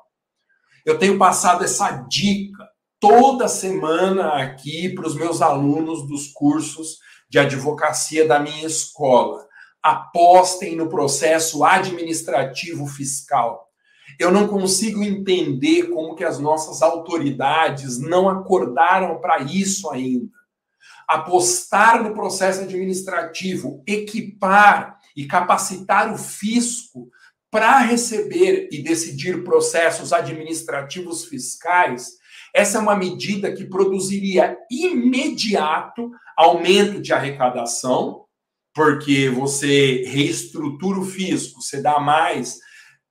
Eu 0.85 0.98
tenho 0.98 1.18
passado 1.18 1.64
essa 1.64 1.90
dica 2.09 2.64
toda 3.00 3.48
semana 3.48 4.42
aqui 4.42 4.94
para 4.94 5.06
os 5.06 5.14
meus 5.14 5.42
alunos 5.42 6.06
dos 6.06 6.28
cursos 6.28 6.98
de 7.28 7.38
advocacia 7.38 8.26
da 8.26 8.38
minha 8.38 8.66
escola. 8.66 9.46
Apostem 9.82 10.76
no 10.76 10.88
processo 10.88 11.64
administrativo 11.64 12.87
fiscal. 12.87 13.65
Eu 14.18 14.30
não 14.30 14.48
consigo 14.48 15.02
entender 15.02 15.90
como 15.90 16.14
que 16.14 16.24
as 16.24 16.38
nossas 16.38 16.82
autoridades 16.82 17.98
não 17.98 18.28
acordaram 18.28 19.20
para 19.20 19.40
isso 19.42 19.90
ainda. 19.90 20.30
Apostar 21.06 22.02
no 22.02 22.14
processo 22.14 22.62
administrativo, 22.62 23.82
equipar 23.86 24.98
e 25.16 25.26
capacitar 25.26 26.12
o 26.12 26.18
fisco 26.18 27.10
para 27.50 27.78
receber 27.78 28.68
e 28.72 28.82
decidir 28.82 29.44
processos 29.44 30.12
administrativos 30.12 31.24
fiscais, 31.24 32.12
essa 32.54 32.78
é 32.78 32.80
uma 32.80 32.96
medida 32.96 33.52
que 33.52 33.64
produziria 33.64 34.56
imediato 34.70 36.10
aumento 36.36 37.00
de 37.00 37.12
arrecadação, 37.12 38.24
porque 38.74 39.30
você 39.30 40.04
reestrutura 40.06 40.98
o 40.98 41.04
fisco, 41.04 41.62
você 41.62 41.80
dá 41.80 41.98
mais 41.98 42.58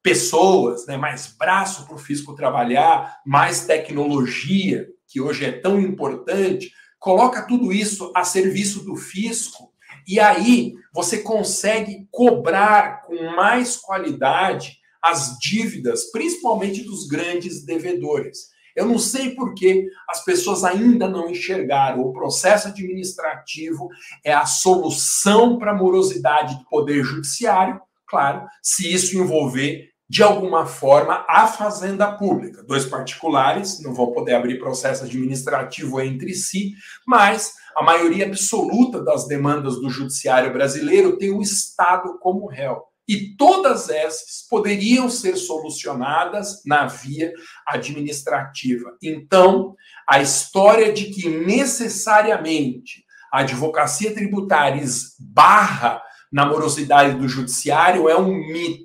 pessoas, 0.05 0.85
né, 0.85 0.97
mais 0.97 1.35
braço 1.35 1.87
para 1.87 1.95
o 1.95 1.97
fisco 1.97 2.35
trabalhar, 2.35 3.21
mais 3.25 3.65
tecnologia, 3.65 4.87
que 5.07 5.19
hoje 5.19 5.45
é 5.45 5.51
tão 5.51 5.81
importante, 5.81 6.71
coloca 6.99 7.47
tudo 7.47 7.73
isso 7.73 8.11
a 8.15 8.23
serviço 8.23 8.85
do 8.85 8.95
fisco 8.95 9.73
e 10.07 10.19
aí 10.19 10.75
você 10.93 11.23
consegue 11.23 12.07
cobrar 12.11 13.01
com 13.01 13.31
mais 13.35 13.77
qualidade 13.77 14.77
as 15.01 15.39
dívidas, 15.39 16.11
principalmente 16.11 16.83
dos 16.83 17.07
grandes 17.07 17.65
devedores. 17.65 18.49
Eu 18.75 18.85
não 18.85 18.99
sei 18.99 19.31
por 19.31 19.55
que 19.55 19.87
as 20.07 20.23
pessoas 20.23 20.63
ainda 20.63 21.09
não 21.09 21.31
enxergaram. 21.31 22.01
O 22.01 22.13
processo 22.13 22.67
administrativo 22.67 23.89
é 24.23 24.33
a 24.33 24.45
solução 24.45 25.57
para 25.57 25.71
a 25.71 25.75
morosidade 25.75 26.59
do 26.59 26.65
poder 26.65 27.03
judiciário, 27.03 27.81
claro, 28.05 28.45
se 28.61 28.93
isso 28.93 29.17
envolver 29.17 29.94
de 30.09 30.21
alguma 30.21 30.65
forma 30.65 31.25
a 31.27 31.47
fazenda 31.47 32.11
pública. 32.11 32.63
Dois 32.63 32.85
particulares 32.85 33.81
não 33.81 33.93
vão 33.93 34.11
poder 34.11 34.35
abrir 34.35 34.59
processo 34.59 35.03
administrativo 35.03 35.99
entre 35.99 36.33
si, 36.33 36.73
mas 37.07 37.53
a 37.75 37.83
maioria 37.83 38.25
absoluta 38.25 39.03
das 39.03 39.27
demandas 39.27 39.75
do 39.81 39.89
judiciário 39.89 40.53
brasileiro 40.53 41.17
tem 41.17 41.31
o 41.31 41.41
Estado 41.41 42.17
como 42.19 42.47
réu. 42.47 42.83
E 43.07 43.35
todas 43.35 43.89
essas 43.89 44.47
poderiam 44.49 45.09
ser 45.09 45.35
solucionadas 45.35 46.63
na 46.65 46.87
via 46.87 47.31
administrativa. 47.67 48.97
Então, 49.01 49.75
a 50.07 50.21
história 50.21 50.91
de 50.91 51.05
que 51.05 51.29
necessariamente 51.29 53.03
a 53.31 53.41
advocacia 53.41 54.13
tributária 54.13 54.81
esbarra 54.81 56.01
na 56.31 56.45
morosidade 56.45 57.17
do 57.17 57.27
judiciário 57.27 58.09
é 58.09 58.17
um 58.17 58.33
mito, 58.33 58.84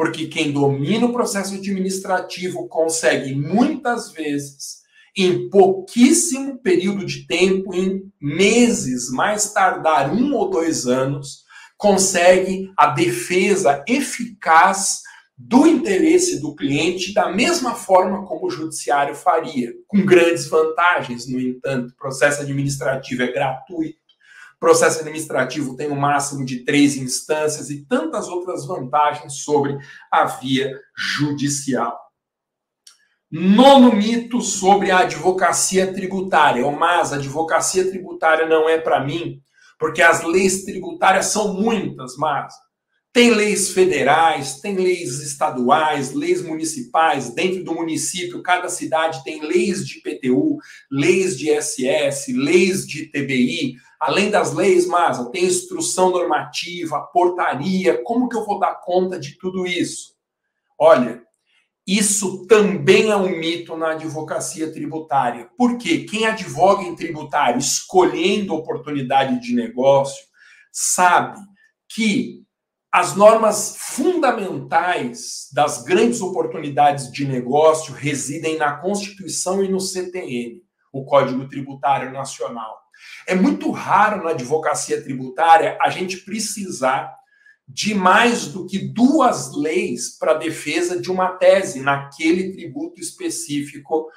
porque 0.00 0.28
quem 0.28 0.50
domina 0.50 1.04
o 1.04 1.12
processo 1.12 1.56
administrativo 1.56 2.66
consegue 2.68 3.34
muitas 3.34 4.10
vezes 4.10 4.80
em 5.14 5.50
pouquíssimo 5.50 6.56
período 6.56 7.04
de 7.04 7.26
tempo, 7.26 7.74
em 7.74 8.10
meses, 8.18 9.10
mais 9.10 9.52
tardar 9.52 10.10
um 10.10 10.34
ou 10.34 10.48
dois 10.48 10.86
anos, 10.86 11.44
consegue 11.76 12.72
a 12.78 12.86
defesa 12.86 13.84
eficaz 13.86 15.02
do 15.36 15.66
interesse 15.66 16.40
do 16.40 16.54
cliente 16.54 17.12
da 17.12 17.30
mesma 17.30 17.74
forma 17.74 18.24
como 18.24 18.46
o 18.46 18.50
judiciário 18.50 19.14
faria, 19.14 19.70
com 19.86 20.02
grandes 20.06 20.48
vantagens, 20.48 21.28
no 21.28 21.38
entanto. 21.38 21.90
O 21.90 21.96
processo 21.96 22.40
administrativo 22.40 23.22
é 23.22 23.30
gratuito, 23.30 23.99
processo 24.60 25.00
administrativo 25.00 25.74
tem 25.74 25.90
um 25.90 25.98
máximo 25.98 26.44
de 26.44 26.64
três 26.64 26.96
instâncias 26.96 27.70
e 27.70 27.84
tantas 27.86 28.28
outras 28.28 28.66
vantagens 28.66 29.42
sobre 29.42 29.76
a 30.12 30.26
via 30.26 30.78
judicial. 30.94 31.98
Nono 33.30 33.92
mito 33.94 34.40
sobre 34.40 34.90
a 34.90 35.00
advocacia 35.00 35.92
tributária. 35.92 36.68
Mas 36.70 37.12
a 37.12 37.16
advocacia 37.16 37.88
tributária 37.88 38.46
não 38.46 38.68
é 38.68 38.78
para 38.78 39.04
mim 39.04 39.40
porque 39.80 40.02
as 40.02 40.22
leis 40.22 40.64
tributárias 40.64 41.26
são 41.26 41.54
muitas, 41.54 42.14
mas 42.18 42.52
tem 43.12 43.30
leis 43.30 43.70
federais, 43.70 44.60
tem 44.60 44.76
leis 44.76 45.20
estaduais, 45.20 46.12
leis 46.12 46.42
municipais, 46.42 47.34
dentro 47.34 47.64
do 47.64 47.74
município, 47.74 48.42
cada 48.42 48.68
cidade 48.68 49.24
tem 49.24 49.40
leis 49.42 49.84
de 49.84 50.00
PTU, 50.00 50.58
leis 50.92 51.36
de 51.36 51.50
SS, 51.50 52.32
leis 52.32 52.86
de 52.86 53.06
TBI, 53.06 53.74
além 54.00 54.30
das 54.30 54.54
leis, 54.54 54.86
mas 54.86 55.28
tem 55.28 55.44
instrução 55.44 56.10
normativa, 56.10 57.00
portaria, 57.12 58.02
como 58.02 58.28
que 58.28 58.36
eu 58.36 58.46
vou 58.46 58.58
dar 58.58 58.76
conta 58.76 59.20
de 59.20 59.38
tudo 59.38 59.66
isso? 59.66 60.14
Olha, 60.78 61.22
isso 61.86 62.46
também 62.46 63.10
é 63.10 63.16
um 63.16 63.28
mito 63.28 63.76
na 63.76 63.90
advocacia 63.90 64.72
tributária. 64.72 65.50
Por 65.56 65.76
quê? 65.76 66.04
Quem 66.04 66.24
advoga 66.24 66.82
em 66.82 66.94
tributário 66.94 67.58
escolhendo 67.58 68.54
oportunidade 68.54 69.40
de 69.40 69.54
negócio 69.54 70.24
sabe 70.72 71.38
que 71.88 72.44
as 72.92 73.14
normas 73.14 73.76
fundamentais 73.78 75.48
das 75.52 75.82
grandes 75.84 76.20
oportunidades 76.20 77.10
de 77.12 77.26
negócio 77.26 77.94
residem 77.94 78.56
na 78.56 78.76
Constituição 78.76 79.62
e 79.62 79.68
no 79.68 79.80
CTN, 79.80 80.60
o 80.92 81.04
Código 81.04 81.46
Tributário 81.48 82.12
Nacional. 82.12 82.80
É 83.26 83.34
muito 83.34 83.70
raro 83.70 84.24
na 84.24 84.30
advocacia 84.30 85.02
tributária 85.02 85.78
a 85.80 85.90
gente 85.90 86.18
precisar 86.18 87.14
de 87.72 87.94
mais 87.94 88.48
do 88.48 88.66
que 88.66 88.78
duas 88.78 89.54
leis 89.54 90.18
para 90.18 90.34
defesa 90.34 91.00
de 91.00 91.10
uma 91.10 91.28
tese 91.36 91.80
naquele 91.80 92.52
tributo 92.52 93.00
específico 93.00 94.08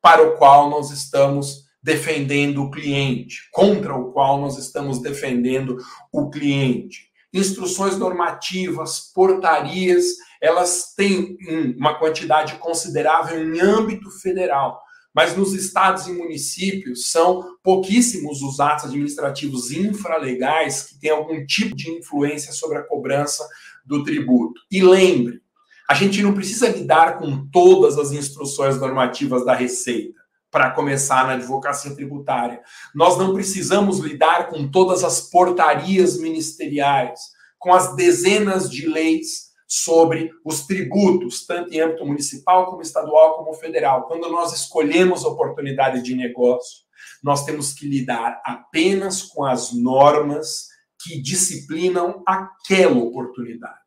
para 0.00 0.22
o 0.22 0.36
qual 0.36 0.70
nós 0.70 0.90
estamos 0.90 1.64
defendendo 1.82 2.62
o 2.62 2.70
cliente, 2.70 3.48
contra 3.52 3.94
o 3.94 4.12
qual 4.12 4.40
nós 4.40 4.56
estamos 4.56 5.00
defendendo 5.00 5.76
o 6.12 6.30
cliente. 6.30 7.10
Instruções 7.34 7.98
normativas, 7.98 9.10
portarias, 9.14 10.04
elas 10.40 10.94
têm 10.94 11.36
uma 11.76 11.98
quantidade 11.98 12.56
considerável 12.56 13.42
em 13.42 13.60
âmbito 13.60 14.10
federal. 14.10 14.80
Mas 15.14 15.36
nos 15.36 15.52
estados 15.52 16.06
e 16.06 16.12
municípios 16.12 17.10
são 17.10 17.56
pouquíssimos 17.62 18.40
os 18.42 18.60
atos 18.60 18.86
administrativos 18.86 19.70
infralegais 19.70 20.84
que 20.84 20.98
têm 20.98 21.10
algum 21.10 21.44
tipo 21.44 21.76
de 21.76 21.90
influência 21.90 22.52
sobre 22.52 22.78
a 22.78 22.82
cobrança 22.82 23.46
do 23.84 24.02
tributo. 24.02 24.60
E 24.70 24.82
lembre, 24.82 25.42
a 25.88 25.94
gente 25.94 26.22
não 26.22 26.32
precisa 26.32 26.68
lidar 26.68 27.18
com 27.18 27.46
todas 27.50 27.98
as 27.98 28.12
instruções 28.12 28.78
normativas 28.78 29.44
da 29.44 29.54
Receita 29.54 30.22
para 30.50 30.70
começar 30.70 31.26
na 31.26 31.32
advocacia 31.32 31.94
tributária. 31.94 32.60
Nós 32.94 33.18
não 33.18 33.32
precisamos 33.32 33.98
lidar 33.98 34.48
com 34.48 34.70
todas 34.70 35.02
as 35.02 35.20
portarias 35.20 36.18
ministeriais, 36.18 37.20
com 37.58 37.72
as 37.72 37.96
dezenas 37.96 38.70
de 38.70 38.86
leis 38.86 39.51
sobre 39.74 40.30
os 40.44 40.66
tributos, 40.66 41.46
tanto 41.46 41.72
em 41.72 41.80
âmbito 41.80 42.04
municipal, 42.04 42.66
como 42.66 42.82
estadual, 42.82 43.38
como 43.38 43.54
federal. 43.54 44.06
Quando 44.06 44.30
nós 44.30 44.52
escolhemos 44.52 45.24
oportunidade 45.24 46.02
de 46.02 46.14
negócio, 46.14 46.80
nós 47.24 47.46
temos 47.46 47.72
que 47.72 47.88
lidar 47.88 48.42
apenas 48.44 49.22
com 49.22 49.46
as 49.46 49.72
normas 49.72 50.66
que 51.02 51.22
disciplinam 51.22 52.22
aquela 52.26 52.98
oportunidade. 52.98 53.80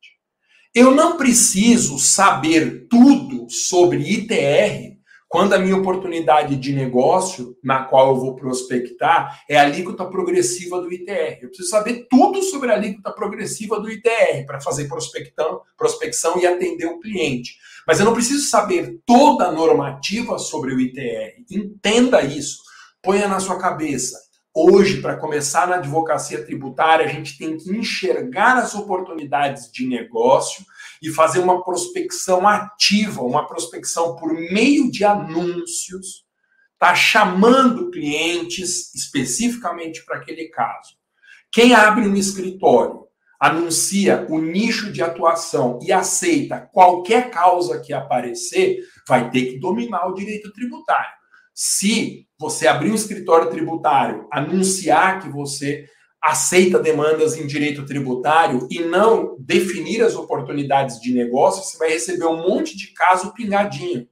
Eu 0.74 0.90
não 0.90 1.16
preciso 1.16 2.00
saber 2.00 2.88
tudo 2.88 3.48
sobre 3.48 4.00
ITR 4.00 4.95
quando 5.28 5.54
a 5.54 5.58
minha 5.58 5.76
oportunidade 5.76 6.56
de 6.56 6.72
negócio, 6.72 7.56
na 7.62 7.84
qual 7.84 8.10
eu 8.10 8.20
vou 8.20 8.36
prospectar, 8.36 9.42
é 9.48 9.56
a 9.56 9.62
alíquota 9.62 10.04
progressiva 10.04 10.80
do 10.80 10.92
ITR. 10.92 11.38
Eu 11.42 11.48
preciso 11.48 11.68
saber 11.68 12.06
tudo 12.08 12.42
sobre 12.42 12.70
a 12.70 12.74
alíquota 12.74 13.10
progressiva 13.10 13.80
do 13.80 13.90
ITR 13.90 14.46
para 14.46 14.60
fazer 14.60 14.86
prospecção, 14.86 15.62
prospecção 15.76 16.38
e 16.38 16.46
atender 16.46 16.86
o 16.86 17.00
cliente. 17.00 17.56
Mas 17.86 17.98
eu 17.98 18.04
não 18.04 18.14
preciso 18.14 18.48
saber 18.48 19.00
toda 19.04 19.46
a 19.46 19.52
normativa 19.52 20.38
sobre 20.38 20.74
o 20.74 20.80
ITR. 20.80 21.42
Entenda 21.50 22.22
isso. 22.22 22.62
Ponha 23.02 23.28
na 23.28 23.40
sua 23.40 23.58
cabeça. 23.58 24.25
Hoje, 24.58 25.02
para 25.02 25.18
começar 25.18 25.68
na 25.68 25.76
advocacia 25.76 26.42
tributária, 26.42 27.04
a 27.04 27.08
gente 27.10 27.36
tem 27.36 27.58
que 27.58 27.70
enxergar 27.76 28.56
as 28.56 28.74
oportunidades 28.74 29.70
de 29.70 29.86
negócio 29.86 30.64
e 31.02 31.10
fazer 31.10 31.40
uma 31.40 31.62
prospecção 31.62 32.48
ativa, 32.48 33.20
uma 33.20 33.46
prospecção 33.46 34.16
por 34.16 34.32
meio 34.32 34.90
de 34.90 35.04
anúncios, 35.04 36.24
tá 36.78 36.94
chamando 36.94 37.90
clientes 37.90 38.94
especificamente 38.94 40.02
para 40.06 40.16
aquele 40.16 40.48
caso. 40.48 40.96
Quem 41.52 41.74
abre 41.74 42.08
um 42.08 42.16
escritório, 42.16 43.04
anuncia 43.38 44.26
o 44.30 44.38
nicho 44.38 44.90
de 44.90 45.02
atuação 45.02 45.78
e 45.82 45.92
aceita 45.92 46.66
qualquer 46.72 47.30
causa 47.30 47.78
que 47.78 47.92
aparecer, 47.92 48.78
vai 49.06 49.30
ter 49.30 49.52
que 49.52 49.58
dominar 49.58 50.06
o 50.06 50.14
direito 50.14 50.50
tributário. 50.50 51.25
Se 51.58 52.28
você 52.38 52.66
abrir 52.66 52.90
um 52.90 52.94
escritório 52.94 53.48
tributário, 53.48 54.28
anunciar 54.30 55.22
que 55.22 55.30
você 55.30 55.86
aceita 56.22 56.78
demandas 56.78 57.34
em 57.34 57.46
direito 57.46 57.86
tributário 57.86 58.68
e 58.70 58.80
não 58.80 59.38
definir 59.38 60.02
as 60.02 60.14
oportunidades 60.14 61.00
de 61.00 61.14
negócio, 61.14 61.64
você 61.64 61.78
vai 61.78 61.88
receber 61.88 62.26
um 62.26 62.46
monte 62.46 62.76
de 62.76 62.88
caso 62.88 63.32
pingadinho. 63.32 64.06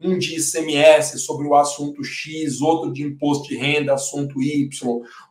Um 0.00 0.18
de 0.18 0.40
ICMS 0.40 1.20
sobre 1.20 1.46
o 1.46 1.54
assunto 1.54 2.02
X, 2.02 2.60
outro 2.60 2.92
de 2.92 3.04
imposto 3.04 3.46
de 3.46 3.56
renda, 3.56 3.94
assunto 3.94 4.42
Y, 4.42 4.68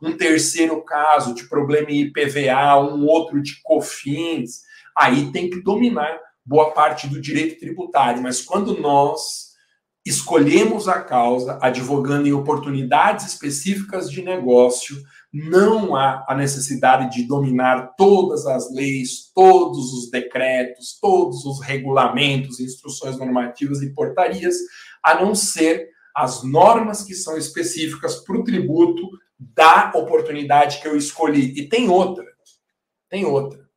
um 0.02 0.16
terceiro 0.16 0.82
caso 0.82 1.34
de 1.34 1.50
problema 1.50 1.90
em 1.90 2.00
IPVA, 2.00 2.80
um 2.80 3.04
outro 3.04 3.42
de 3.42 3.60
COFINS. 3.62 4.62
Aí 4.96 5.30
tem 5.32 5.50
que 5.50 5.60
dominar 5.60 6.18
boa 6.46 6.70
parte 6.70 7.06
do 7.06 7.20
direito 7.20 7.60
tributário, 7.60 8.22
mas 8.22 8.40
quando 8.40 8.80
nós 8.80 9.47
escolhemos 10.08 10.88
a 10.88 11.00
causa 11.00 11.58
advogando 11.60 12.26
em 12.26 12.32
oportunidades 12.32 13.26
específicas 13.26 14.10
de 14.10 14.22
negócio, 14.22 14.96
não 15.32 15.94
há 15.94 16.24
a 16.26 16.34
necessidade 16.34 17.14
de 17.14 17.28
dominar 17.28 17.94
todas 17.96 18.46
as 18.46 18.72
leis, 18.72 19.30
todos 19.34 19.92
os 19.92 20.10
decretos, 20.10 20.98
todos 21.00 21.44
os 21.44 21.60
regulamentos, 21.60 22.60
instruções 22.60 23.18
normativas 23.18 23.82
e 23.82 23.92
portarias, 23.92 24.56
a 25.04 25.22
não 25.22 25.34
ser 25.34 25.88
as 26.16 26.42
normas 26.42 27.02
que 27.02 27.14
são 27.14 27.36
específicas 27.36 28.16
para 28.16 28.38
o 28.38 28.44
tributo 28.44 29.02
da 29.38 29.92
oportunidade 29.94 30.80
que 30.80 30.88
eu 30.88 30.96
escolhi. 30.96 31.52
E 31.56 31.68
tem 31.68 31.88
outra, 31.88 32.24
tem 33.08 33.24
outra. 33.24 33.67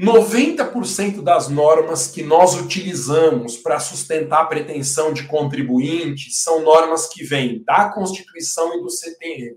90% 0.00 1.22
das 1.22 1.48
normas 1.48 2.08
que 2.08 2.22
nós 2.22 2.54
utilizamos 2.54 3.58
para 3.58 3.78
sustentar 3.78 4.42
a 4.42 4.46
pretensão 4.46 5.12
de 5.12 5.24
contribuinte 5.24 6.32
são 6.32 6.62
normas 6.62 7.06
que 7.08 7.22
vêm 7.22 7.62
da 7.62 7.90
Constituição 7.90 8.74
e 8.74 8.80
do 8.80 8.88
CTN. 8.88 9.56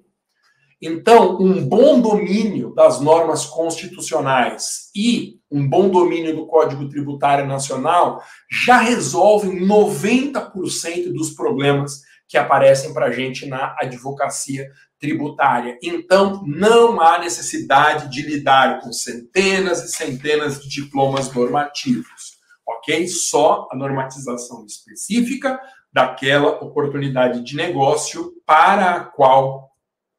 Então, 0.82 1.40
um 1.40 1.66
bom 1.66 2.02
domínio 2.02 2.74
das 2.76 3.00
normas 3.00 3.46
constitucionais 3.46 4.92
e 4.94 5.40
um 5.50 5.68
bom 5.68 5.90
domínio 5.90 6.36
do 6.36 6.46
Código 6.46 6.90
Tributário 6.90 7.48
Nacional 7.48 8.22
já 8.52 8.78
resolvem 8.78 9.66
90% 9.66 11.14
dos 11.14 11.32
problemas 11.32 12.02
que 12.28 12.38
aparecem 12.38 12.94
para 12.94 13.06
a 13.06 13.12
gente 13.12 13.46
na 13.46 13.74
advocacia 13.80 14.70
tributária. 15.00 15.78
Então, 15.82 16.44
não 16.46 17.02
há 17.02 17.20
necessidade 17.20 18.10
de 18.10 18.22
lidar 18.22 18.82
com 18.82 18.92
centenas 18.92 19.84
e 19.84 19.96
centenas 19.96 20.62
de 20.62 20.70
diplomas 20.70 21.32
normativos, 21.34 22.38
ok? 22.68 23.08
Só 23.08 23.68
a 23.72 23.76
normatização 23.76 24.66
específica 24.66 25.60
daquela 25.92 26.50
oportunidade 26.64 27.44
de 27.44 27.56
negócio 27.56 28.34
para 28.46 28.96
a 28.96 29.00
qual 29.06 29.72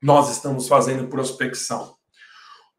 nós 0.03 0.31
estamos 0.31 0.69
fazendo 0.69 1.09
prospecção. 1.09 1.97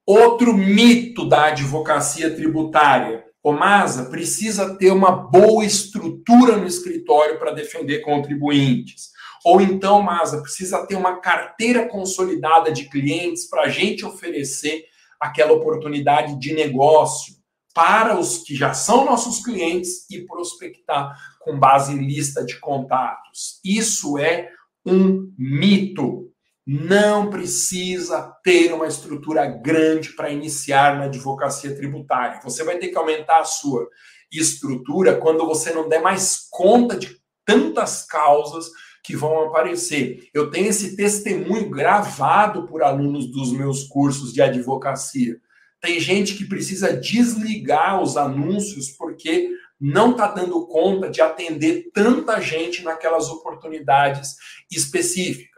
Outro 0.06 0.54
mito 0.54 1.28
da 1.28 1.48
advocacia 1.48 2.34
tributária. 2.34 3.26
O 3.44 3.52
Masa 3.52 4.06
precisa 4.06 4.78
ter 4.78 4.92
uma 4.92 5.12
boa 5.12 5.66
estrutura 5.66 6.58
no 6.58 6.66
escritório 6.66 7.38
para 7.38 7.54
defender 7.54 8.00
contribuintes. 8.00 9.12
Ou 9.44 9.62
então, 9.62 10.02
Masa, 10.02 10.42
precisa 10.42 10.86
ter 10.86 10.96
uma 10.96 11.20
carteira 11.20 11.88
consolidada 11.88 12.72
de 12.72 12.90
clientes 12.90 13.50
para 13.50 13.64
a 13.64 13.70
gente 13.70 14.06
oferecer 14.06 14.86
aquela 15.20 15.54
oportunidade 15.54 16.40
de 16.40 16.54
negócio 16.54 17.36
para 17.74 18.20
os 18.20 18.40
que 18.40 18.56
já 18.56 18.74
são 18.74 19.06
nossos 19.06 19.44
clientes 19.44 20.10
e 20.10 20.22
prospectar 20.26 21.16
com 21.42 21.60
base 21.60 21.94
em 21.94 22.06
lista 22.06 22.44
de 22.44 22.60
contatos. 22.60 23.60
Isso 23.64 24.18
é 24.18 24.50
um 24.86 25.32
mito 25.38 26.28
não 26.70 27.30
precisa 27.30 28.36
ter 28.44 28.74
uma 28.74 28.88
estrutura 28.88 29.46
grande 29.46 30.10
para 30.10 30.30
iniciar 30.30 30.98
na 30.98 31.06
advocacia 31.06 31.74
tributária. 31.74 32.42
Você 32.44 32.62
vai 32.62 32.78
ter 32.78 32.90
que 32.90 32.98
aumentar 32.98 33.40
a 33.40 33.46
sua 33.46 33.88
estrutura 34.30 35.16
quando 35.16 35.46
você 35.46 35.72
não 35.72 35.88
der 35.88 36.02
mais 36.02 36.46
conta 36.52 36.98
de 36.98 37.22
tantas 37.46 38.06
causas 38.06 38.70
que 39.08 39.16
vão 39.16 39.48
aparecer. 39.48 40.30
Eu 40.34 40.52
tenho 40.52 40.68
esse 40.68 40.96
testemunho 40.96 41.70
gravado 41.70 42.68
por 42.68 42.84
alunos 42.84 43.32
dos 43.32 43.52
meus 43.52 43.84
cursos 43.86 44.32
de 44.32 44.42
advocacia. 44.42 45.40
Tem 45.82 46.00
gente 46.00 46.36
que 46.36 46.46
precisa 46.46 46.94
desligar 46.96 48.04
os 48.04 48.18
anúncios 48.18 48.92
porque 48.92 49.50
não 49.80 50.12
está 50.12 50.28
dando 50.28 50.68
conta 50.68 51.10
de 51.10 51.22
atender 51.22 51.90
tanta 51.94 52.40
gente 52.42 52.84
naquelas 52.84 53.30
oportunidades 53.30 54.36
específicas 54.70 55.58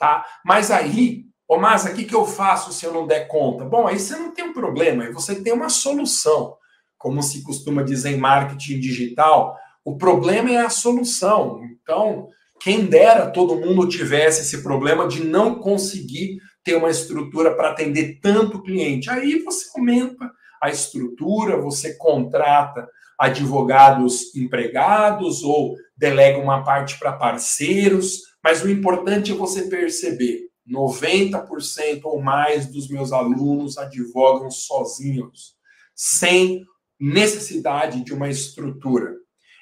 tá? 0.00 0.24
Mas 0.42 0.70
aí, 0.70 1.26
ô 1.46 1.58
Massa, 1.58 1.90
o 1.90 1.94
que, 1.94 2.04
que 2.04 2.14
eu 2.14 2.26
faço 2.26 2.72
se 2.72 2.86
eu 2.86 2.92
não 2.92 3.06
der 3.06 3.28
conta? 3.28 3.66
Bom, 3.66 3.86
aí 3.86 4.00
você 4.00 4.16
não 4.16 4.32
tem 4.32 4.46
um 4.46 4.54
problema, 4.54 5.04
aí 5.04 5.12
você 5.12 5.40
tem 5.40 5.52
uma 5.52 5.68
solução. 5.68 6.56
Como 6.96 7.22
se 7.22 7.42
costuma 7.42 7.82
dizer 7.82 8.10
em 8.10 8.16
marketing 8.16 8.80
digital, 8.80 9.56
o 9.84 9.96
problema 9.96 10.50
é 10.50 10.56
a 10.56 10.70
solução. 10.70 11.62
Então, 11.64 12.28
quem 12.60 12.84
dera 12.84 13.30
todo 13.30 13.56
mundo 13.56 13.88
tivesse 13.88 14.42
esse 14.42 14.62
problema 14.62 15.08
de 15.08 15.24
não 15.24 15.54
conseguir 15.54 16.38
ter 16.62 16.74
uma 16.76 16.90
estrutura 16.90 17.56
para 17.56 17.70
atender 17.70 18.18
tanto 18.20 18.62
cliente. 18.62 19.08
Aí 19.08 19.42
você 19.42 19.66
aumenta 19.74 20.30
a 20.62 20.68
estrutura, 20.68 21.56
você 21.56 21.94
contrata 21.96 22.86
advogados 23.18 24.34
empregados 24.34 25.42
ou 25.42 25.74
delega 25.96 26.38
uma 26.38 26.62
parte 26.62 26.98
para 26.98 27.12
parceiros, 27.12 28.20
mas 28.42 28.62
o 28.62 28.70
importante 28.70 29.32
é 29.32 29.34
você 29.34 29.62
perceber: 29.62 30.48
90% 30.68 32.00
ou 32.04 32.20
mais 32.20 32.66
dos 32.66 32.88
meus 32.88 33.10
alunos 33.12 33.78
advogam 33.78 34.50
sozinhos, 34.50 35.54
sem 35.94 36.64
necessidade 36.98 38.04
de 38.04 38.12
uma 38.12 38.28
estrutura. 38.28 39.16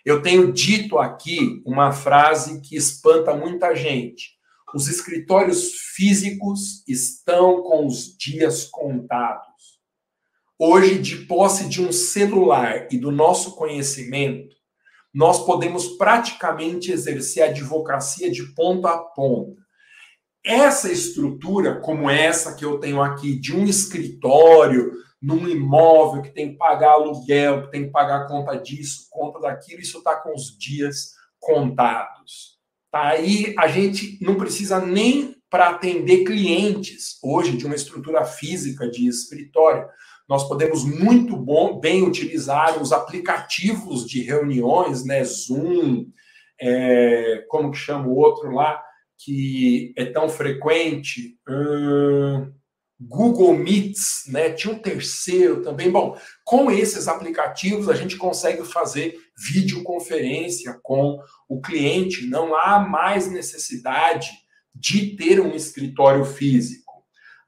Eu 0.04 0.22
tenho 0.22 0.52
dito 0.52 0.98
aqui 0.98 1.62
uma 1.66 1.92
frase 1.92 2.60
que 2.60 2.76
espanta 2.76 3.34
muita 3.34 3.74
gente. 3.74 4.38
Os 4.74 4.88
escritórios 4.88 5.72
físicos 5.94 6.82
estão 6.86 7.62
com 7.62 7.86
os 7.86 8.16
dias 8.16 8.64
contados. 8.64 9.48
Hoje, 10.58 10.98
de 10.98 11.16
posse 11.26 11.68
de 11.68 11.80
um 11.80 11.92
celular 11.92 12.88
e 12.90 12.98
do 12.98 13.10
nosso 13.10 13.54
conhecimento, 13.54 14.54
nós 15.14 15.44
podemos 15.44 15.96
praticamente 15.96 16.92
exercer 16.92 17.42
a 17.42 17.46
advocacia 17.46 18.30
de 18.30 18.42
ponta 18.54 18.90
a 18.90 18.98
ponta. 18.98 19.60
Essa 20.44 20.92
estrutura, 20.92 21.80
como 21.80 22.08
essa 22.08 22.54
que 22.54 22.64
eu 22.64 22.78
tenho 22.78 23.02
aqui, 23.02 23.38
de 23.38 23.54
um 23.54 23.64
escritório, 23.64 24.92
num 25.20 25.48
imóvel 25.48 26.22
que 26.22 26.30
tem 26.30 26.52
que 26.52 26.56
pagar 26.56 26.92
aluguel, 26.92 27.62
que 27.62 27.70
tem 27.70 27.84
que 27.84 27.90
pagar 27.90 28.26
conta 28.26 28.56
disso, 28.56 29.08
conta 29.10 29.40
daquilo, 29.40 29.80
isso 29.80 29.98
está 29.98 30.16
com 30.16 30.34
os 30.34 30.56
dias 30.56 31.12
contados. 31.38 32.58
Tá? 32.90 33.08
Aí 33.08 33.54
a 33.58 33.68
gente 33.68 34.18
não 34.22 34.36
precisa 34.36 34.80
nem 34.80 35.36
para 35.50 35.70
atender 35.70 36.24
clientes 36.24 37.18
hoje 37.22 37.56
de 37.56 37.66
uma 37.66 37.74
estrutura 37.74 38.24
física 38.24 38.88
de 38.88 39.06
escritório 39.08 39.88
nós 40.28 40.46
podemos 40.46 40.84
muito 40.84 41.34
bom, 41.36 41.80
bem 41.80 42.02
utilizar 42.02 42.80
os 42.80 42.92
aplicativos 42.92 44.06
de 44.06 44.20
reuniões, 44.20 45.02
né? 45.02 45.24
Zoom, 45.24 46.06
é, 46.60 47.46
como 47.48 47.70
que 47.70 47.78
chama 47.78 48.06
o 48.06 48.14
outro 48.14 48.50
lá, 48.50 48.82
que 49.16 49.94
é 49.96 50.04
tão 50.04 50.28
frequente? 50.28 51.38
Hum, 51.48 52.52
Google 53.00 53.54
Meets, 53.54 54.24
né? 54.26 54.50
Tinha 54.50 54.74
um 54.74 54.78
terceiro 54.78 55.62
também. 55.62 55.90
Bom, 55.90 56.18
com 56.44 56.70
esses 56.70 57.06
aplicativos 57.06 57.88
a 57.88 57.94
gente 57.94 58.16
consegue 58.16 58.64
fazer 58.64 59.16
videoconferência 59.36 60.78
com 60.82 61.18
o 61.48 61.60
cliente. 61.60 62.26
Não 62.26 62.56
há 62.56 62.80
mais 62.80 63.30
necessidade 63.30 64.30
de 64.74 65.16
ter 65.16 65.40
um 65.40 65.54
escritório 65.54 66.24
físico. 66.24 66.92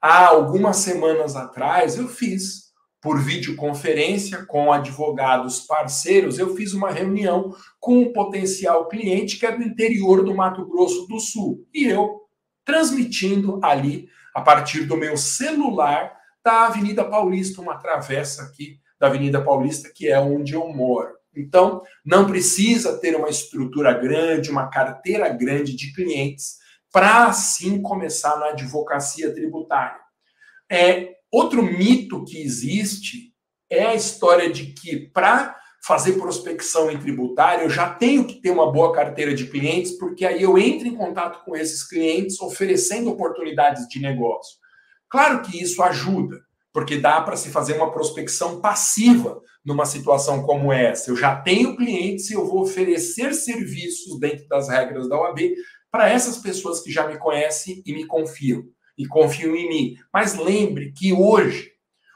Há 0.01 0.27
algumas 0.27 0.77
semanas 0.77 1.35
atrás 1.35 1.97
eu 1.97 2.07
fiz 2.07 2.71
por 3.01 3.19
videoconferência 3.19 4.45
com 4.45 4.71
advogados 4.71 5.61
parceiros, 5.61 6.37
eu 6.37 6.55
fiz 6.55 6.71
uma 6.73 6.91
reunião 6.91 7.53
com 7.79 7.99
um 7.99 8.13
potencial 8.13 8.87
cliente 8.87 9.39
que 9.39 9.45
é 9.45 9.57
do 9.57 9.63
interior 9.63 10.23
do 10.23 10.35
Mato 10.35 10.65
Grosso 10.67 11.07
do 11.07 11.19
Sul. 11.19 11.67
E 11.73 11.85
eu 11.85 12.21
transmitindo 12.63 13.59
ali 13.63 14.07
a 14.33 14.41
partir 14.41 14.85
do 14.85 14.97
meu 14.97 15.17
celular 15.17 16.17
da 16.43 16.65
Avenida 16.65 17.03
Paulista, 17.03 17.61
uma 17.61 17.77
travessa 17.77 18.43
aqui 18.43 18.79
da 18.99 19.07
Avenida 19.07 19.41
Paulista, 19.41 19.91
que 19.93 20.07
é 20.07 20.19
onde 20.19 20.53
eu 20.53 20.67
moro. 20.69 21.09
Então, 21.35 21.81
não 22.05 22.27
precisa 22.27 22.97
ter 22.99 23.15
uma 23.15 23.29
estrutura 23.29 23.93
grande, 23.93 24.51
uma 24.51 24.69
carteira 24.69 25.29
grande 25.29 25.75
de 25.75 25.93
clientes 25.93 26.57
para 26.91 27.25
assim 27.25 27.81
começar 27.81 28.37
na 28.37 28.47
advocacia 28.47 29.33
tributária. 29.33 29.99
É, 30.69 31.15
outro 31.31 31.63
mito 31.63 32.25
que 32.25 32.41
existe 32.41 33.33
é 33.69 33.85
a 33.85 33.95
história 33.95 34.51
de 34.51 34.67
que 34.73 34.97
para 35.13 35.57
fazer 35.83 36.13
prospecção 36.13 36.91
em 36.91 36.99
tributário, 36.99 37.63
eu 37.63 37.69
já 37.69 37.89
tenho 37.89 38.25
que 38.25 38.39
ter 38.39 38.51
uma 38.51 38.71
boa 38.71 38.93
carteira 38.93 39.33
de 39.33 39.47
clientes, 39.47 39.97
porque 39.97 40.25
aí 40.25 40.41
eu 40.41 40.57
entro 40.57 40.87
em 40.87 40.95
contato 40.95 41.43
com 41.43 41.55
esses 41.55 41.83
clientes 41.87 42.39
oferecendo 42.39 43.09
oportunidades 43.09 43.87
de 43.87 43.99
negócio. 43.99 44.57
Claro 45.09 45.41
que 45.41 45.61
isso 45.61 45.81
ajuda, 45.81 46.39
porque 46.71 46.97
dá 46.97 47.19
para 47.21 47.35
se 47.35 47.49
fazer 47.49 47.73
uma 47.73 47.91
prospecção 47.91 48.61
passiva 48.61 49.41
numa 49.65 49.85
situação 49.85 50.43
como 50.43 50.71
essa. 50.71 51.09
Eu 51.09 51.15
já 51.15 51.35
tenho 51.35 51.75
clientes 51.75 52.29
e 52.29 52.33
eu 52.33 52.45
vou 52.45 52.61
oferecer 52.61 53.33
serviços 53.33 54.19
dentro 54.19 54.47
das 54.47 54.69
regras 54.69 55.09
da 55.09 55.19
OAB 55.19 55.39
para 55.91 56.09
essas 56.09 56.37
pessoas 56.37 56.79
que 56.79 56.91
já 56.91 57.07
me 57.07 57.17
conhecem 57.17 57.81
e 57.85 57.93
me 57.93 58.05
confiam, 58.05 58.63
e 58.97 59.05
confiam 59.07 59.55
em 59.55 59.67
mim. 59.67 59.95
Mas 60.13 60.37
lembre 60.37 60.93
que 60.95 61.11
hoje 61.11 61.70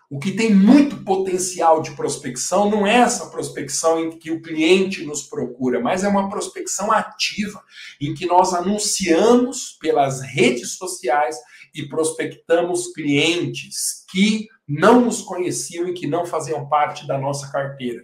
o 0.10 0.20
que 0.20 0.32
tem 0.32 0.54
muito 0.54 1.04
potencial 1.04 1.82
de 1.82 1.92
prospecção 1.92 2.70
não 2.70 2.86
é 2.86 2.98
essa 2.98 3.28
prospecção 3.28 4.00
em 4.00 4.18
que 4.18 4.32
o 4.32 4.42
cliente 4.42 5.04
nos 5.04 5.24
procura, 5.24 5.80
mas 5.80 6.04
é 6.04 6.08
uma 6.08 6.30
prospecção 6.30 6.92
ativa, 6.92 7.64
em 8.00 8.14
que 8.14 8.26
nós 8.26 8.54
anunciamos 8.54 9.78
pelas 9.82 10.22
redes 10.22 10.78
sociais 10.78 11.36
e 11.74 11.88
prospectamos 11.88 12.94
clientes 12.94 14.06
que 14.12 14.48
não 14.68 15.02
nos 15.02 15.22
conheciam 15.22 15.88
e 15.88 15.94
que 15.94 16.08
não 16.08 16.26
faziam 16.26 16.68
parte 16.68 17.08
da 17.08 17.18
nossa 17.18 17.52
carteira. 17.52 18.02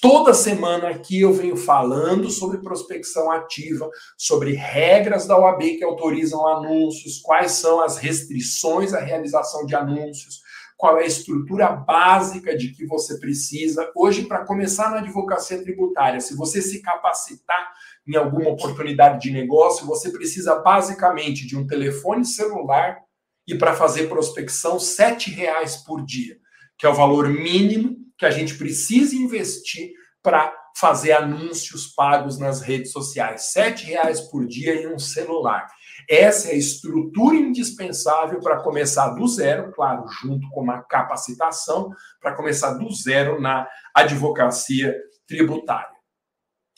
Toda 0.00 0.32
semana 0.32 0.88
aqui 0.88 1.20
eu 1.20 1.34
venho 1.34 1.56
falando 1.56 2.30
sobre 2.30 2.62
prospecção 2.62 3.30
ativa, 3.30 3.88
sobre 4.16 4.52
regras 4.54 5.26
da 5.26 5.38
OAB 5.38 5.60
que 5.76 5.84
autorizam 5.84 6.48
anúncios, 6.48 7.20
quais 7.20 7.52
são 7.52 7.80
as 7.80 7.98
restrições 7.98 8.94
à 8.94 9.00
realização 9.00 9.66
de 9.66 9.74
anúncios, 9.74 10.40
qual 10.82 10.98
é 10.98 11.04
a 11.04 11.06
estrutura 11.06 11.68
básica 11.68 12.58
de 12.58 12.72
que 12.72 12.84
você 12.84 13.16
precisa 13.20 13.88
hoje 13.94 14.24
para 14.24 14.44
começar 14.44 14.90
na 14.90 14.98
advocacia 14.98 15.62
tributária. 15.62 16.20
Se 16.20 16.34
você 16.34 16.60
se 16.60 16.82
capacitar 16.82 17.72
em 18.04 18.16
alguma 18.16 18.50
oportunidade 18.50 19.20
de 19.20 19.30
negócio, 19.30 19.86
você 19.86 20.10
precisa 20.10 20.56
basicamente 20.56 21.46
de 21.46 21.56
um 21.56 21.68
telefone 21.68 22.24
celular 22.24 22.98
e 23.46 23.54
para 23.54 23.76
fazer 23.76 24.08
prospecção 24.08 24.76
R$ 24.76 25.32
reais 25.36 25.76
por 25.76 26.04
dia, 26.04 26.36
que 26.76 26.84
é 26.84 26.88
o 26.88 26.94
valor 26.94 27.28
mínimo 27.28 27.98
que 28.18 28.26
a 28.26 28.32
gente 28.32 28.58
precisa 28.58 29.14
investir 29.14 29.92
para 30.20 30.52
fazer 30.76 31.12
anúncios 31.12 31.86
pagos 31.94 32.40
nas 32.40 32.60
redes 32.60 32.90
sociais. 32.90 33.52
R$ 33.54 33.70
reais 33.84 34.20
por 34.20 34.44
dia 34.48 34.74
em 34.74 34.92
um 34.92 34.98
celular. 34.98 35.68
Essa 36.08 36.48
é 36.48 36.52
a 36.52 36.56
estrutura 36.56 37.36
indispensável 37.36 38.40
para 38.40 38.62
começar 38.62 39.10
do 39.10 39.26
zero, 39.26 39.72
claro, 39.72 40.04
junto 40.22 40.48
com 40.50 40.62
uma 40.62 40.82
capacitação, 40.82 41.90
para 42.20 42.34
começar 42.34 42.74
do 42.74 42.92
zero 42.92 43.40
na 43.40 43.66
advocacia 43.94 44.94
tributária. 45.26 45.92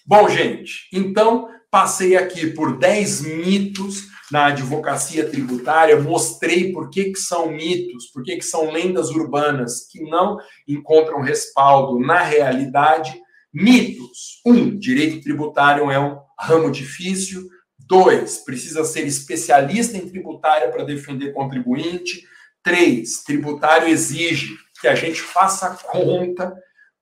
Bom, 0.07 0.29
gente, 0.29 0.89
então 0.93 1.49
passei 1.71 2.17
aqui 2.17 2.51
por 2.51 2.79
10 2.79 3.23
mitos 3.23 4.05
na 4.31 4.47
advocacia 4.47 5.29
tributária, 5.29 6.01
mostrei 6.01 6.73
por 6.73 6.91
que, 6.91 7.13
que 7.13 7.19
são 7.19 7.51
mitos, 7.51 8.07
por 8.13 8.23
que, 8.23 8.37
que 8.37 8.45
são 8.45 8.71
lendas 8.71 9.11
urbanas 9.11 9.87
que 9.91 10.03
não 10.03 10.37
encontram 10.69 11.21
respaldo 11.21 11.99
na 11.99 12.23
realidade. 12.23 13.21
Mitos. 13.53 14.41
Um, 14.45 14.79
direito 14.79 15.23
tributário 15.23 15.91
é 15.91 15.99
um 15.99 16.19
ramo 16.39 16.71
difícil. 16.71 17.49
Dois, 17.79 18.39
precisa 18.39 18.85
ser 18.85 19.07
especialista 19.07 19.97
em 19.97 20.09
tributária 20.09 20.71
para 20.71 20.85
defender 20.85 21.33
contribuinte. 21.33 22.27
Três, 22.63 23.23
tributário 23.23 23.89
exige 23.89 24.57
que 24.81 24.89
a 24.89 24.95
gente 24.95 25.21
faça 25.21 25.71
conta. 25.85 26.55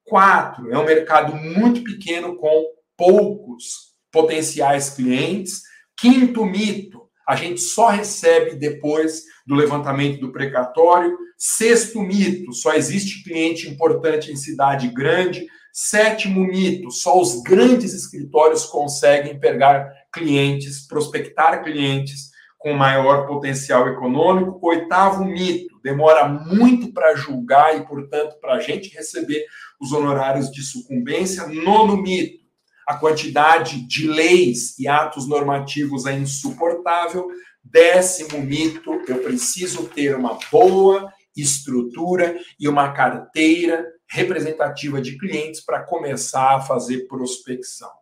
Quatro, 0.04 0.72
é 0.72 0.78
um 0.78 0.84
mercado 0.84 1.34
muito 1.36 1.84
pequeno 1.84 2.36
com 2.36 2.64
poucos 2.96 3.92
potenciais 4.10 4.90
clientes. 4.90 5.62
Quinto 5.96 6.44
mito, 6.44 7.02
a 7.26 7.36
gente 7.36 7.60
só 7.60 7.88
recebe 7.88 8.56
depois 8.56 9.22
do 9.46 9.54
levantamento 9.54 10.20
do 10.20 10.32
precatório. 10.32 11.16
Sexto 11.38 12.00
mito, 12.00 12.52
só 12.52 12.74
existe 12.74 13.22
cliente 13.22 13.68
importante 13.68 14.30
em 14.30 14.36
cidade 14.36 14.88
grande. 14.88 15.46
Sétimo 15.72 16.46
mito, 16.46 16.90
só 16.90 17.20
os 17.20 17.42
grandes 17.42 17.94
escritórios 17.94 18.64
conseguem 18.66 19.38
pegar 19.38 19.90
clientes, 20.12 20.86
prospectar 20.86 21.62
clientes 21.62 22.30
com 22.58 22.72
maior 22.72 23.26
potencial 23.26 23.88
econômico. 23.88 24.58
Oitavo 24.62 25.24
mito, 25.24 25.80
demora 25.82 26.28
muito 26.28 26.92
para 26.92 27.16
julgar 27.16 27.76
e, 27.76 27.86
portanto, 27.86 28.38
para 28.40 28.54
a 28.54 28.60
gente 28.60 28.94
receber 28.94 29.44
os 29.80 29.92
honorários 29.92 30.50
de 30.50 30.62
sucumbência. 30.62 31.48
Nono 31.48 31.96
mito, 31.96 32.42
a 32.86 32.96
quantidade 32.96 33.86
de 33.86 34.06
leis 34.06 34.78
e 34.78 34.86
atos 34.86 35.26
normativos 35.26 36.06
é 36.06 36.12
insuportável. 36.12 37.28
Décimo 37.64 38.40
mito, 38.40 38.92
eu 39.08 39.18
preciso 39.22 39.88
ter 39.88 40.14
uma 40.16 40.38
boa 40.50 41.12
estrutura 41.36 42.38
e 42.60 42.68
uma 42.68 42.92
carteira 42.92 43.86
representativa 44.08 45.00
de 45.00 45.18
clientes 45.18 45.64
para 45.64 45.82
começar 45.82 46.56
a 46.56 46.60
fazer 46.60 47.06
prospecção. 47.08 48.01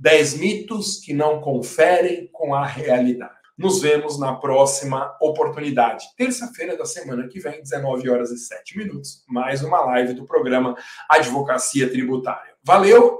10 0.00 0.38
mitos 0.38 0.98
que 0.98 1.12
não 1.12 1.42
conferem 1.42 2.26
com 2.32 2.54
a 2.54 2.64
realidade. 2.64 3.34
Nos 3.56 3.82
vemos 3.82 4.18
na 4.18 4.34
próxima 4.34 5.14
oportunidade. 5.20 6.06
Terça-feira 6.16 6.74
da 6.74 6.86
semana 6.86 7.28
que 7.28 7.38
vem, 7.38 7.60
19 7.60 8.08
horas 8.08 8.30
e 8.30 8.38
7 8.38 8.78
minutos, 8.78 9.22
mais 9.28 9.62
uma 9.62 9.82
live 9.82 10.14
do 10.14 10.24
programa 10.24 10.74
Advocacia 11.10 11.90
Tributária. 11.90 12.54
Valeu! 12.64 13.18